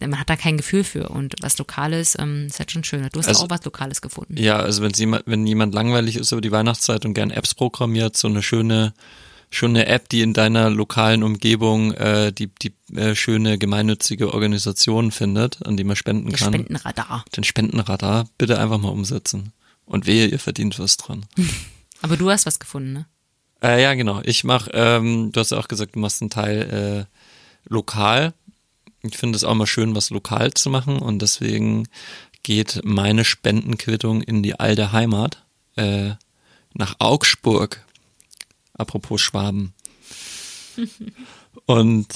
[0.07, 1.09] man hat da kein Gefühl für.
[1.09, 3.07] Und was Lokales ähm, ist halt schon schön.
[3.11, 4.37] Du hast also, auch was Lokales gefunden.
[4.37, 8.15] Ja, also wenn jemand, wenn jemand langweilig ist über die Weihnachtszeit und gern Apps programmiert,
[8.15, 8.93] so eine schöne,
[9.49, 15.65] schöne App, die in deiner lokalen Umgebung äh, die, die äh, schöne gemeinnützige Organisation findet,
[15.65, 16.53] an die man spenden Der kann.
[16.53, 17.25] Spendenradar.
[17.35, 19.51] Den Spendenradar bitte einfach mal umsetzen.
[19.85, 21.25] Und wehe, ihr verdient was dran.
[22.01, 23.05] Aber du hast was gefunden, ne?
[23.61, 24.21] Äh, ja, genau.
[24.23, 27.19] Ich mache, ähm, du hast ja auch gesagt, du machst einen Teil äh,
[27.67, 28.33] lokal
[29.01, 31.87] ich finde es auch mal schön, was lokal zu machen und deswegen
[32.43, 35.43] geht meine Spendenquittung in die alte Heimat
[35.75, 36.11] äh,
[36.73, 37.85] nach Augsburg.
[38.73, 39.73] Apropos Schwaben.
[41.65, 42.07] und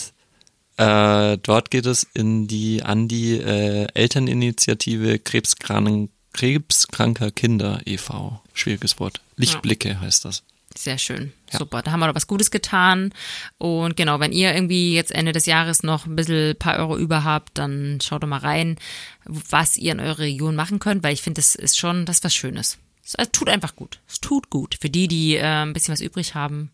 [0.77, 8.41] äh, dort geht es in die an die äh, Elterninitiative Krebskrank, Krebskranker Kinder e.V.
[8.53, 9.21] Schwieriges Wort.
[9.35, 10.43] Lichtblicke heißt das.
[10.75, 11.33] Sehr schön.
[11.51, 11.59] Ja.
[11.59, 11.81] Super.
[11.81, 13.13] Da haben wir doch was Gutes getan.
[13.57, 17.23] Und genau, wenn ihr irgendwie jetzt Ende des Jahres noch ein bisschen paar Euro über
[17.23, 18.77] habt, dann schaut doch mal rein,
[19.25, 22.23] was ihr in eurer Region machen könnt, weil ich finde, das ist schon, das ist
[22.23, 22.79] was Schönes.
[23.03, 23.99] Es tut einfach gut.
[24.07, 24.77] Es tut gut.
[24.79, 26.71] Für die, die äh, ein bisschen was übrig haben.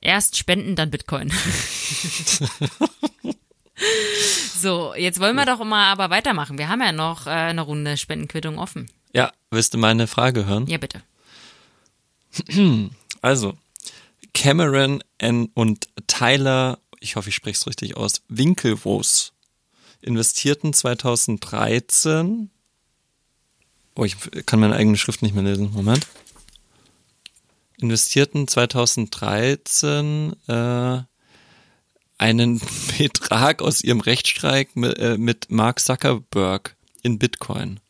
[0.00, 1.32] Erst spenden, dann Bitcoin.
[4.60, 6.58] so, jetzt wollen wir doch mal aber weitermachen.
[6.58, 8.90] Wir haben ja noch äh, eine Runde Spendenquittung offen.
[9.14, 10.66] Ja, willst du meine Frage hören?
[10.66, 11.02] Ja, bitte.
[13.22, 13.56] Also,
[14.34, 15.02] Cameron
[15.54, 19.32] und Tyler, ich hoffe, ich spreche es richtig aus, Winkelwos
[20.02, 22.50] investierten 2013.
[23.94, 24.16] Oh, ich
[24.46, 25.70] kann meine eigene Schrift nicht mehr lesen.
[25.72, 26.06] Moment.
[27.78, 30.98] Investierten 2013 äh,
[32.18, 32.60] einen
[32.98, 37.80] Betrag aus ihrem Rechtsstreik mit, äh, mit Mark Zuckerberg in Bitcoin.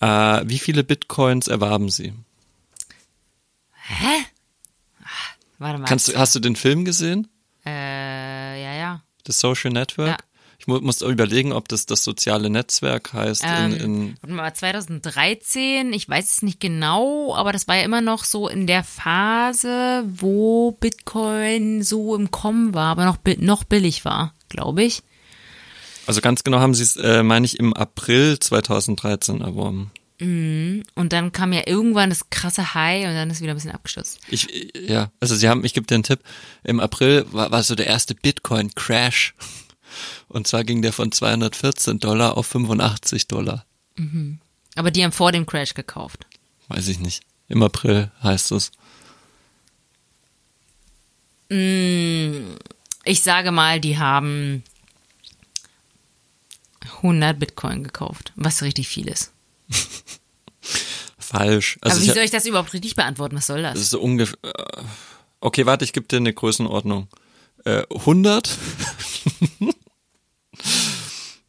[0.00, 2.14] Äh, wie viele Bitcoins erwarben sie?
[3.88, 4.24] Hä?
[5.02, 5.86] Ach, warte mal.
[5.86, 7.28] Kannst du, hast du den Film gesehen?
[7.64, 9.02] Äh, ja, ja.
[9.26, 10.08] The Social Network?
[10.08, 10.16] Ja.
[10.60, 13.44] Ich mu muss überlegen, ob das das soziale Netzwerk heißt.
[13.46, 17.82] Ähm, in, in warte mal, 2013, ich weiß es nicht genau, aber das war ja
[17.82, 23.64] immer noch so in der Phase, wo Bitcoin so im Kommen war, aber noch, noch
[23.64, 25.02] billig war, glaube ich.
[26.06, 29.92] Also ganz genau haben sie es, äh, meine ich, im April 2013 erworben.
[30.20, 30.82] Mhm.
[30.94, 34.18] Und dann kam ja irgendwann das krasse High und dann ist wieder ein bisschen abgestürzt.
[34.28, 36.20] Ich, ja, also sie haben, ich gebe dir einen Tipp.
[36.64, 39.34] Im April war, war so der erste Bitcoin-Crash.
[40.28, 43.64] Und zwar ging der von 214 Dollar auf 85 Dollar.
[43.96, 44.38] Mhm.
[44.74, 46.26] Aber die haben vor dem Crash gekauft.
[46.68, 47.22] Weiß ich nicht.
[47.48, 48.70] Im April heißt es.
[51.48, 52.56] Mm,
[53.04, 54.62] ich sage mal, die haben
[56.98, 59.32] 100 Bitcoin gekauft, was richtig viel ist.
[61.18, 61.78] Falsch.
[61.82, 63.36] Also Aber wie soll ich das überhaupt richtig beantworten?
[63.36, 63.74] Was soll das?
[63.74, 64.38] Das ist so ungefähr.
[64.42, 64.82] Äh,
[65.40, 67.08] okay, warte, ich gebe dir eine Größenordnung.
[67.64, 68.56] Äh, 100?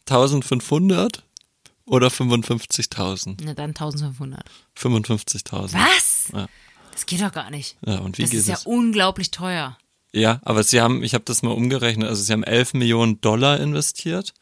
[0.08, 1.24] 1500?
[1.86, 3.38] Oder 55.000?
[3.44, 4.44] Na dann 1500.
[4.78, 5.74] 55.000.
[5.74, 6.30] Was?
[6.34, 6.48] Ja.
[6.92, 7.78] Das geht doch gar nicht.
[7.86, 8.66] Ja, und wie das geht ist ja das?
[8.66, 9.78] unglaublich teuer.
[10.14, 13.60] Ja, aber sie haben, ich habe das mal umgerechnet, also sie haben 11 Millionen Dollar
[13.60, 14.34] investiert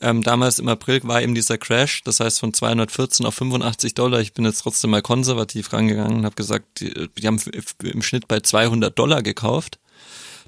[0.00, 4.20] ähm, damals im April war eben dieser Crash, das heißt von 214 auf 85 Dollar.
[4.20, 7.38] Ich bin jetzt trotzdem mal konservativ rangegangen und habe gesagt, die, die haben
[7.82, 9.78] im Schnitt bei 200 Dollar gekauft.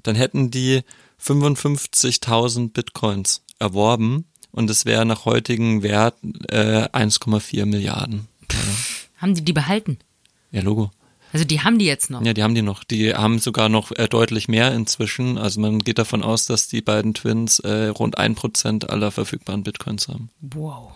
[0.01, 0.81] Dann hätten die
[1.21, 6.15] 55.000 Bitcoins erworben und es wäre nach heutigen Wert
[6.49, 8.27] äh, 1,4 Milliarden.
[9.17, 9.99] Haben die die behalten?
[10.51, 10.91] Ja, Logo.
[11.33, 12.23] Also die haben die jetzt noch?
[12.23, 12.83] Ja, die haben die noch.
[12.83, 15.39] Die haben sogar noch äh, deutlich mehr inzwischen.
[15.39, 19.63] Also man geht davon aus, dass die beiden Twins äh, rund ein Prozent aller verfügbaren
[19.63, 20.29] Bitcoins haben.
[20.41, 20.91] Wow.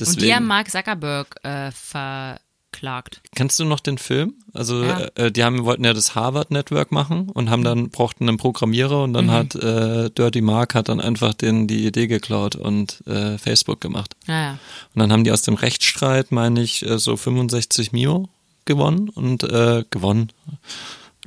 [0.00, 3.20] Deswegen, Und die haben Mark Zuckerberg äh, verklagt.
[3.34, 4.34] Kennst du noch den Film?
[4.54, 5.08] Also ja.
[5.16, 9.02] äh, die haben wollten ja das Harvard Network machen und haben dann brauchten einen Programmierer
[9.02, 9.30] und dann mhm.
[9.30, 14.16] hat äh, Dirty Mark hat dann einfach den die Idee geklaut und äh, Facebook gemacht.
[14.26, 14.50] Ja, ja.
[14.94, 18.30] Und dann haben die aus dem Rechtsstreit, meine ich, äh, so 65 Mio
[18.68, 20.30] gewonnen und äh, gewonnen.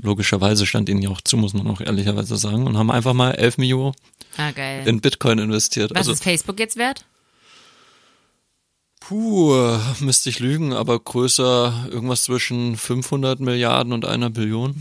[0.01, 3.31] Logischerweise stand ihnen ja auch zu, muss man auch ehrlicherweise sagen, und haben einfach mal
[3.31, 3.93] 11 Millionen
[4.37, 4.51] Ah,
[4.85, 5.91] in Bitcoin investiert.
[5.91, 7.05] Was also, ist Facebook jetzt wert?
[9.11, 14.73] puh, müsste ich lügen, aber größer irgendwas zwischen 500 Milliarden und einer Billion.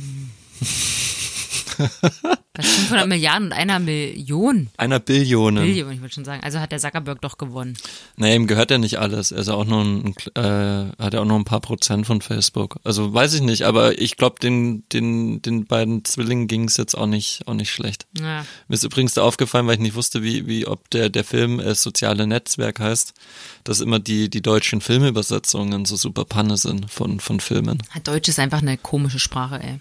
[2.60, 4.68] Was 500 Milliarden und einer Million.
[4.76, 5.54] Einer Billion.
[5.54, 6.42] Billion, ich würde schon sagen.
[6.42, 7.78] Also hat der Zuckerberg doch gewonnen.
[8.16, 9.32] Nee, ihm gehört ja nicht alles.
[9.32, 12.76] Er ist auch noch ein, äh, hat ja auch noch ein paar Prozent von Facebook.
[12.84, 16.94] Also weiß ich nicht, aber ich glaube, den, den, den beiden Zwillingen ging es jetzt
[16.94, 18.06] auch nicht, auch nicht schlecht.
[18.18, 18.44] Ja.
[18.68, 21.60] Mir ist übrigens da aufgefallen, weil ich nicht wusste, wie, wie ob der, der Film
[21.60, 23.14] äh, soziale Netzwerk heißt,
[23.64, 27.82] dass immer die, die deutschen Filmübersetzungen so super Panne sind von, von Filmen.
[28.04, 29.78] Deutsch ist einfach eine komische Sprache, ey.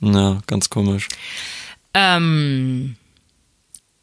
[0.00, 1.08] Ja, ganz komisch.
[1.98, 2.96] Ähm,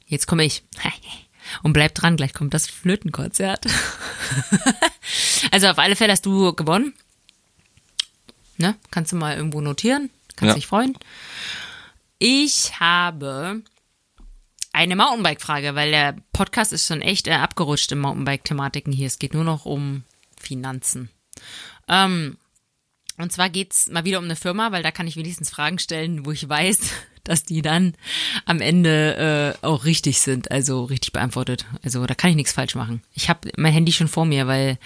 [0.07, 0.63] jetzt komme ich.
[1.63, 3.65] Und bleib dran, gleich kommt das Flötenkonzert.
[5.51, 6.93] also auf alle Fälle hast du gewonnen.
[8.57, 8.75] Ne?
[8.91, 10.09] Kannst du mal irgendwo notieren.
[10.35, 10.55] Kannst Ja.
[10.55, 10.97] dich freuen.
[12.17, 13.61] Ich habe
[14.73, 19.07] eine Mountainbike-Frage, weil der Podcast ist schon echt äh, abgerutscht in Mountainbike-Thematiken hier.
[19.07, 20.03] Es geht nur noch um
[20.39, 21.09] Finanzen.
[21.87, 22.37] Ähm,
[23.17, 26.25] und zwar geht's mal wieder um eine Firma, weil da kann ich wenigstens Fragen stellen,
[26.25, 26.79] wo ich weiß,
[27.23, 27.95] dass die dann
[28.45, 31.65] am Ende äh, auch richtig sind, also richtig beantwortet.
[31.83, 33.01] Also da kann ich nichts falsch machen.
[33.13, 34.77] Ich habe mein Handy schon vor mir, weil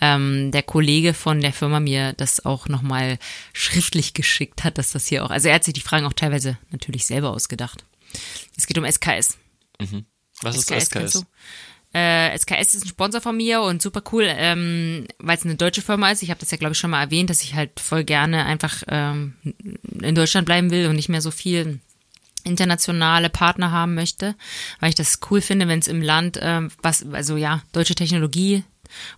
[0.00, 3.18] ähm, der Kollege von der Firma mir das auch nochmal
[3.52, 6.58] schriftlich geschickt hat, dass das hier auch, also er hat sich die Fragen auch teilweise
[6.70, 7.84] natürlich selber ausgedacht.
[8.56, 9.38] Es geht um SKS.
[10.42, 11.26] Was ist kennst SKS?
[11.94, 15.82] Äh, SKS ist ein Sponsor von mir und super cool, ähm, weil es eine deutsche
[15.82, 16.22] Firma ist.
[16.22, 18.82] Ich habe das ja, glaube ich, schon mal erwähnt, dass ich halt voll gerne einfach
[18.88, 19.34] ähm,
[20.00, 21.80] in Deutschland bleiben will und nicht mehr so viel
[22.44, 24.34] internationale Partner haben möchte,
[24.80, 28.64] weil ich das cool finde, wenn es im Land ähm, was, also ja, deutsche Technologie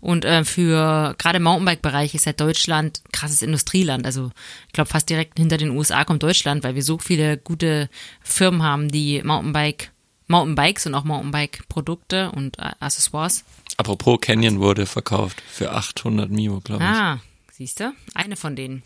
[0.00, 4.06] und äh, für gerade im Mountainbike-Bereich ist ja Deutschland ein krasses Industrieland.
[4.06, 4.30] Also
[4.66, 7.88] ich glaube, fast direkt hinter den USA kommt Deutschland, weil wir so viele gute
[8.20, 9.92] Firmen haben, die Mountainbike,
[10.30, 13.44] Mountainbikes und auch Mountainbike-Produkte und äh, Accessoires.
[13.76, 16.88] Apropos, Canyon wurde verkauft für 800 Mio, glaube ich.
[16.88, 17.20] Ah,
[17.52, 17.92] siehst du?
[18.14, 18.82] Eine von denen.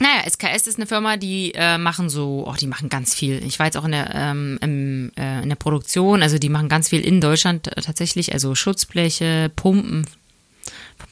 [0.00, 3.44] Naja, SKS ist eine Firma, die äh, machen so, oh, die machen ganz viel.
[3.44, 6.70] Ich war jetzt auch in der, ähm, im, äh, in der Produktion, also die machen
[6.70, 10.06] ganz viel in Deutschland äh, tatsächlich, also Schutzbleche, Pumpen.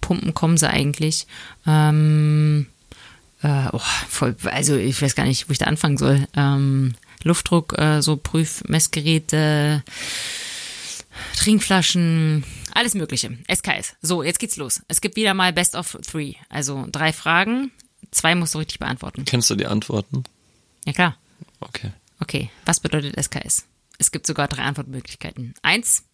[0.00, 1.26] Pumpen kommen sie eigentlich.
[1.66, 2.66] Ähm,
[3.42, 6.26] äh, oh, voll, also ich weiß gar nicht, wo ich da anfangen soll.
[6.34, 6.94] Ähm,
[7.28, 9.84] Luftdruck, äh, so Prüfmessgeräte,
[11.36, 13.36] Trinkflaschen, alles Mögliche.
[13.52, 13.96] SKS.
[14.02, 14.82] So, jetzt geht's los.
[14.88, 16.34] Es gibt wieder mal Best of Three.
[16.48, 17.70] Also drei Fragen.
[18.10, 19.24] Zwei musst du richtig beantworten.
[19.24, 20.24] Kennst du die Antworten?
[20.84, 21.16] Ja, klar.
[21.60, 21.90] Okay.
[22.20, 22.50] Okay.
[22.64, 23.66] Was bedeutet SKS?
[23.98, 25.54] Es gibt sogar drei Antwortmöglichkeiten.
[25.62, 26.04] Eins,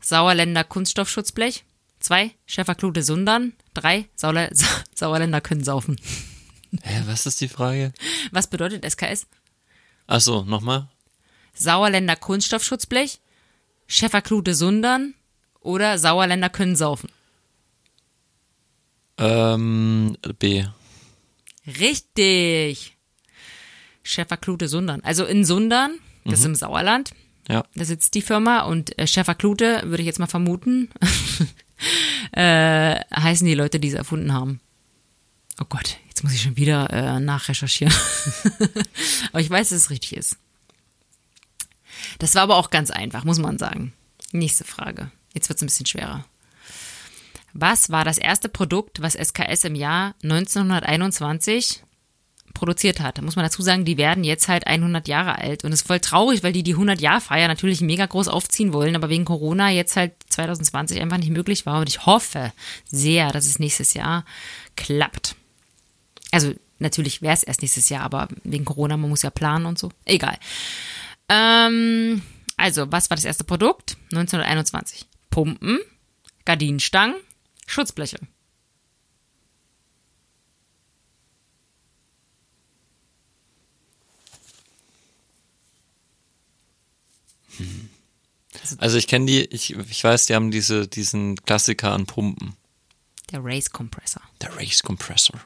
[0.00, 1.64] Sauerländer Kunststoffschutzblech.
[2.00, 3.54] Zwei, Schäferklute Sundern.
[3.74, 6.00] Drei, Sauer Sa Sauerländer können saufen.
[6.82, 7.92] Hä, was ist die Frage?
[8.30, 9.26] Was bedeutet SKS?
[10.08, 10.88] Ach so, nochmal?
[11.54, 13.20] Sauerländer Kunststoffschutzblech,
[13.86, 15.14] Schäferklute Sundern
[15.60, 17.10] oder Sauerländer können saufen.
[19.18, 20.64] Ähm, B.
[21.66, 22.96] Richtig.
[24.02, 25.02] Schäferklute Sundern.
[25.02, 27.12] Also in Sundern, das ist im Sauerland,
[27.48, 27.64] Ja.
[27.74, 30.88] da sitzt die Firma und äh, Schäferklute, würde ich jetzt mal vermuten,
[32.32, 34.60] äh, heißen die Leute, die es erfunden haben.
[35.60, 37.94] Oh Gott, jetzt muss ich schon wieder äh, nachrecherchieren.
[39.30, 40.36] aber ich weiß, dass es richtig ist.
[42.18, 43.92] Das war aber auch ganz einfach, muss man sagen.
[44.32, 45.12] Nächste Frage.
[45.32, 46.24] Jetzt wird es ein bisschen schwerer.
[47.52, 51.84] Was war das erste Produkt, was SKS im Jahr 1921
[52.52, 53.18] produziert hat?
[53.18, 55.62] Da muss man dazu sagen, die werden jetzt halt 100 Jahre alt.
[55.62, 59.08] Und es ist voll traurig, weil die die 100-Jahr-Feier natürlich mega groß aufziehen wollen, aber
[59.08, 61.78] wegen Corona jetzt halt 2020 einfach nicht möglich war.
[61.78, 62.52] Und ich hoffe
[62.90, 64.24] sehr, dass es nächstes Jahr
[64.74, 65.36] klappt.
[66.30, 69.78] Also natürlich wäre es erst nächstes Jahr, aber wegen Corona, man muss ja planen und
[69.78, 69.90] so.
[70.04, 70.38] Egal.
[71.28, 72.22] Ähm,
[72.56, 73.96] also, was war das erste Produkt?
[74.12, 75.06] 1921.
[75.30, 75.78] Pumpen,
[76.44, 77.16] Gardinenstangen,
[77.66, 78.18] Schutzbleche.
[88.78, 92.54] Also ich kenne die, ich, ich weiß, die haben diese, diesen Klassiker an Pumpen.
[93.32, 94.22] Der Race Compressor.
[94.40, 95.40] Der Race Compressor.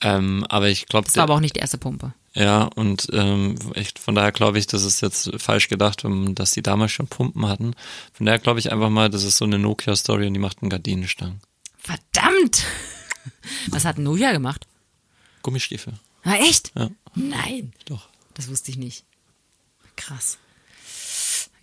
[0.00, 2.12] Ähm, aber ich glaube, Das war aber auch nicht die erste Pumpe.
[2.34, 6.62] ja, und ähm, ich, von daher glaube ich, das ist jetzt falsch gedacht, dass die
[6.62, 7.74] damals schon Pumpen hatten.
[8.12, 10.70] Von daher glaube ich einfach mal, das ist so eine Nokia-Story und die macht einen
[10.70, 11.40] Gardinenstangen.
[11.78, 12.64] Verdammt!
[13.68, 14.66] Was hat Nokia gemacht?
[15.42, 15.92] Gummistiefel.
[16.24, 16.72] Na, echt?
[16.76, 18.08] Ja, Nein, doch.
[18.34, 19.04] das wusste ich nicht.
[19.96, 20.38] Krass.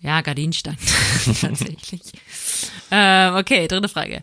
[0.02, 0.78] Ja, Gardinenstangen.
[1.40, 2.00] Tatsächlich.
[2.90, 4.22] ähm, okay, dritte Frage.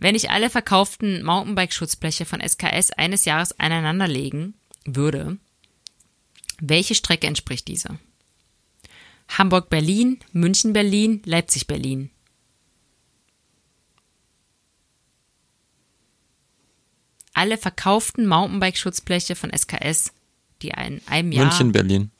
[0.00, 5.38] Wenn ich alle verkauften Mountainbike-Schutzbleche von SKS eines Jahres aneinanderlegen würde,
[6.60, 7.98] welche Strecke entspricht dieser?
[9.28, 12.10] Hamburg-Berlin, München-Berlin, Leipzig-Berlin.
[17.34, 20.12] Alle verkauften Mountainbike-Schutzbleche von SKS,
[20.62, 21.46] die in einem Jahr.
[21.46, 22.10] München, Berlin.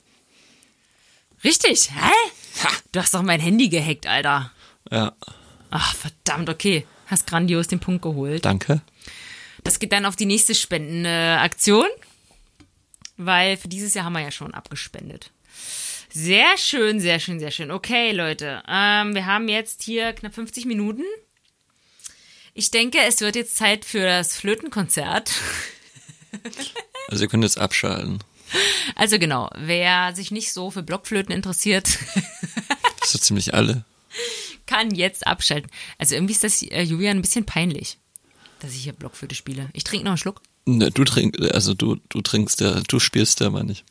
[1.45, 2.68] Richtig, hä?
[2.93, 4.53] Du hast doch mein Handy gehackt, Alter.
[4.91, 5.14] Ja,
[5.70, 6.87] Ach, verdammt, okay.
[7.09, 8.45] Hast grandios den Punkt geholt.
[8.45, 8.81] danke.
[9.65, 11.89] Das geht dann auf die nächste Spendenaktion,
[13.17, 15.33] weil für dieses Jahr haben wir ja schon abgespendet.
[16.11, 17.71] Sehr schön, sehr schön, sehr schön.
[17.71, 21.03] Okay, Leute, ähm, wir haben jetzt hier knapp 50 Minuten.
[22.55, 25.33] Ich denke, es wird jetzt Zeit für das Flötenkonzert.
[27.09, 28.19] Also ihr könnt jetzt abschalten.
[28.95, 31.99] Also genau, wer sich nicht so für Blockflöten interessiert,
[33.01, 33.85] Das sind ziemlich alle.
[34.69, 35.69] Kann jetzt abschalten.
[35.99, 37.99] Also irgendwie ist das äh, Julian ein bisschen peinlich,
[38.61, 39.69] dass ich hier Blockflöte spiele.
[39.73, 40.41] Ich trinke noch einen Schluck.
[40.66, 43.85] Ne, du trinkst, also du, du trinkst ja, du spielst ja mal nicht.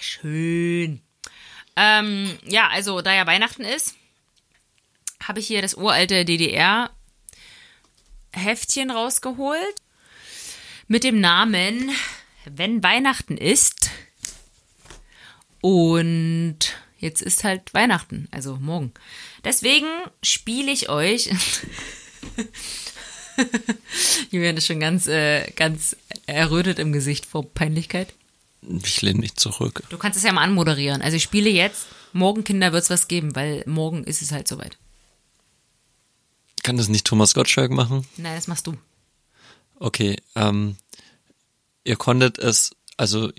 [0.00, 1.00] Schön.
[1.76, 3.94] Ähm, ja, also da ja Weihnachten ist,
[5.22, 9.74] habe ich hier das uralte DDR-Heftchen rausgeholt
[10.88, 11.92] mit dem Namen
[12.44, 13.90] Wenn Weihnachten ist.
[15.60, 18.92] Und jetzt ist halt Weihnachten, also morgen.
[19.44, 19.86] Deswegen
[20.22, 21.30] spiele ich euch.
[24.30, 28.14] Julian ist schon ganz, äh, ganz errötet im Gesicht vor Peinlichkeit.
[28.62, 29.82] Ich lehne mich zurück.
[29.90, 31.02] Du kannst es ja mal anmoderieren.
[31.02, 34.48] Also ich spiele jetzt, morgen Kinder wird es was geben, weil morgen ist es halt
[34.48, 34.78] soweit.
[36.62, 38.06] Kann das nicht Thomas Gottschalk machen?
[38.16, 38.74] Nein, das machst du.
[39.78, 40.76] Okay, ähm,
[41.84, 43.30] ihr konntet es, also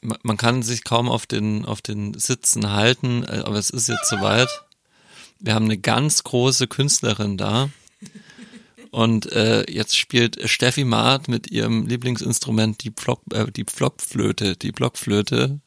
[0.00, 4.08] man kann sich kaum auf den, auf den Sitzen halten, äh, aber es ist jetzt
[4.08, 4.48] soweit.
[5.40, 7.70] Wir haben eine ganz große Künstlerin da.
[8.90, 14.72] Und äh, jetzt spielt Steffi Maat mit ihrem Lieblingsinstrument die, Pflock, äh, die Pflockflöte, die
[14.72, 15.60] Blockflöte.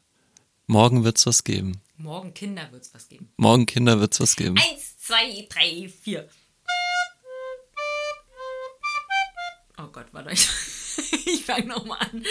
[0.65, 1.81] Morgen wird's was geben.
[1.97, 3.31] Morgen Kinder wird es was geben.
[3.37, 4.57] Morgen Kinder wird's was geben.
[4.57, 6.27] Eins, zwei, drei, vier.
[9.77, 10.33] Oh Gott, warte.
[11.13, 12.23] Ich, ich fange nochmal an.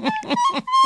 [0.00, 0.77] Ha ha ha!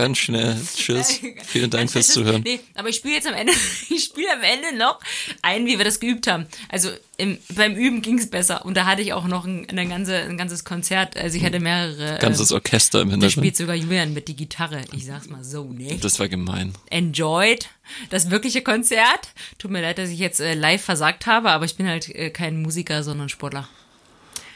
[0.00, 0.56] Ganz schnell.
[0.76, 1.20] Tschüss.
[1.44, 2.42] Vielen Dank fürs Zuhören.
[2.42, 3.52] Nee, aber ich spiele jetzt am Ende,
[3.88, 5.00] ich spiele am Ende noch
[5.42, 6.46] ein, wie wir das geübt haben.
[6.68, 9.86] Also im, beim Üben ging es besser und da hatte ich auch noch ein, eine
[9.86, 11.16] ganze, ein ganzes Konzert.
[11.16, 12.18] Also ich hatte mehrere.
[12.18, 13.32] Ganzes äh, Orchester im da Hintergrund.
[13.44, 14.82] spielt sogar Julian mit die Gitarre.
[14.92, 15.98] Ich sag's mal so, ne?
[16.00, 16.72] Das war gemein.
[16.88, 17.68] Enjoyed
[18.10, 19.28] das wirkliche Konzert.
[19.58, 22.30] Tut mir leid, dass ich jetzt äh, live versagt habe, aber ich bin halt äh,
[22.30, 23.68] kein Musiker, sondern Sportler.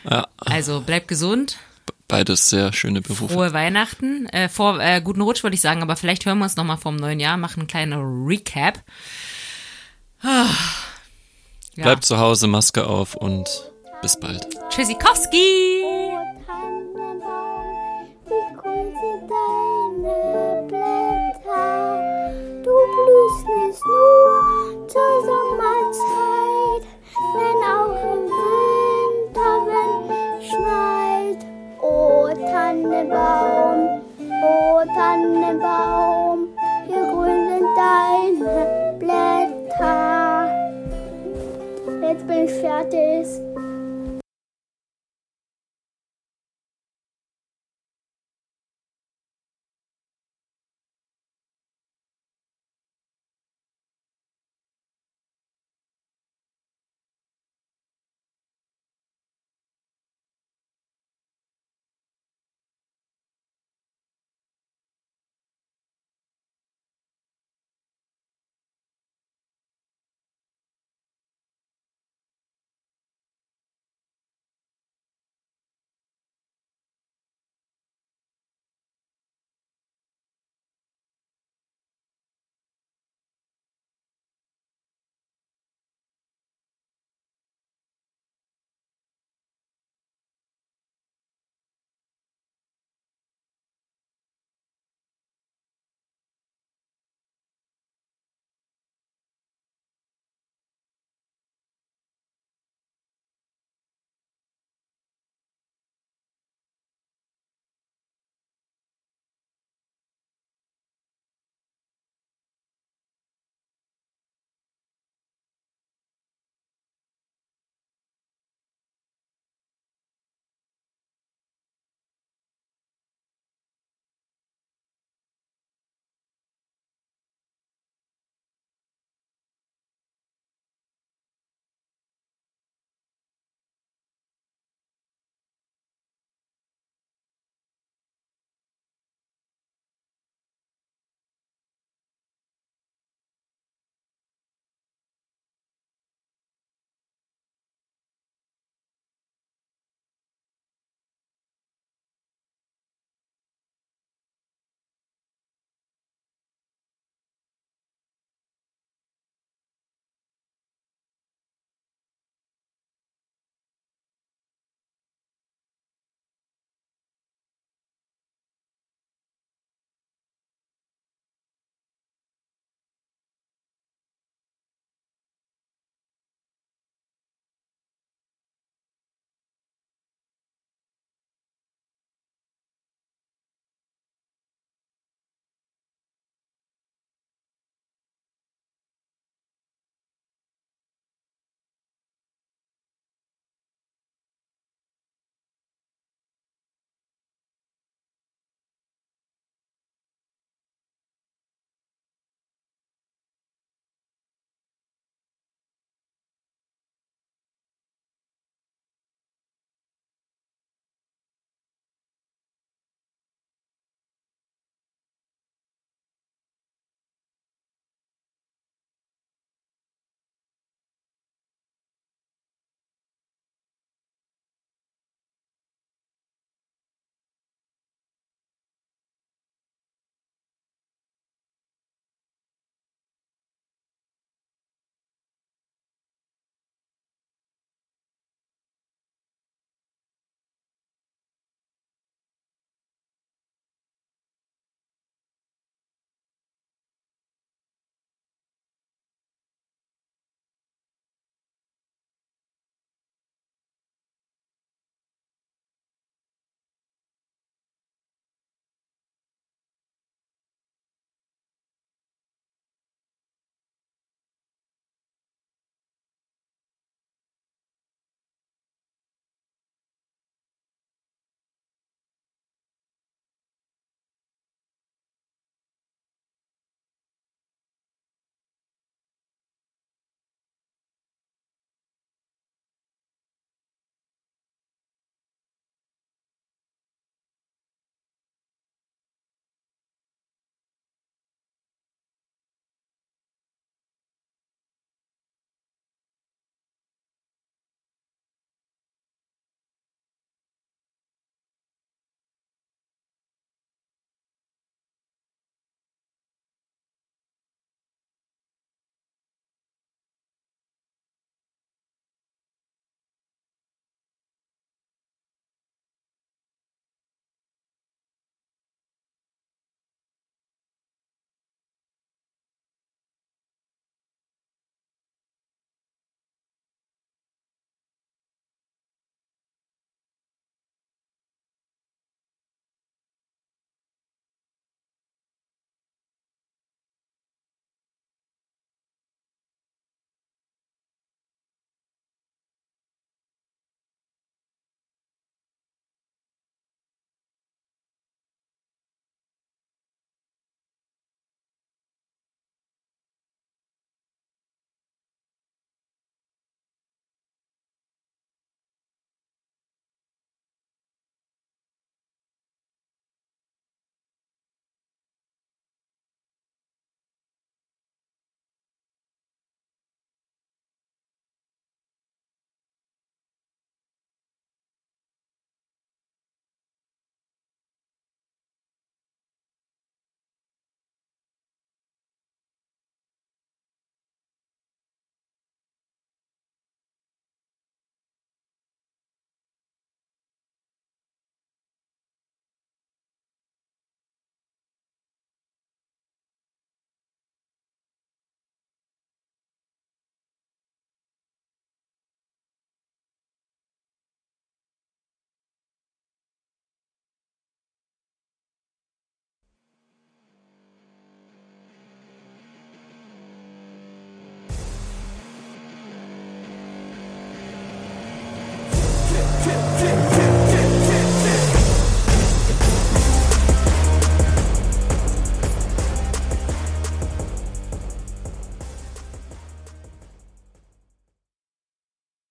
[0.08, 1.58] Ja, Also bleibt gesund.
[2.08, 3.32] Beides sehr schöne Berufe.
[3.32, 4.26] Frohe Weihnachten.
[4.26, 6.96] Äh, vor äh, guten Rutsch wollte ich sagen, aber vielleicht hören wir uns nochmal vom
[6.96, 8.82] neuen Jahr, machen einen kleinen Recap.
[10.22, 10.46] Ah.
[11.74, 11.84] Ja.
[11.84, 13.48] Bleibt zu Hause, Maske auf und
[14.00, 14.46] bis bald.
[14.70, 16.12] Tschüssikowski!
[22.64, 26.23] Du blühst nicht nur zur Sommerzeit,
[32.64, 34.00] Tannenbaum,
[34.42, 36.48] o Tannenbaum,
[36.86, 40.48] wie grün sind deine Blätter.
[42.00, 43.26] Jetzt bin ich fertig.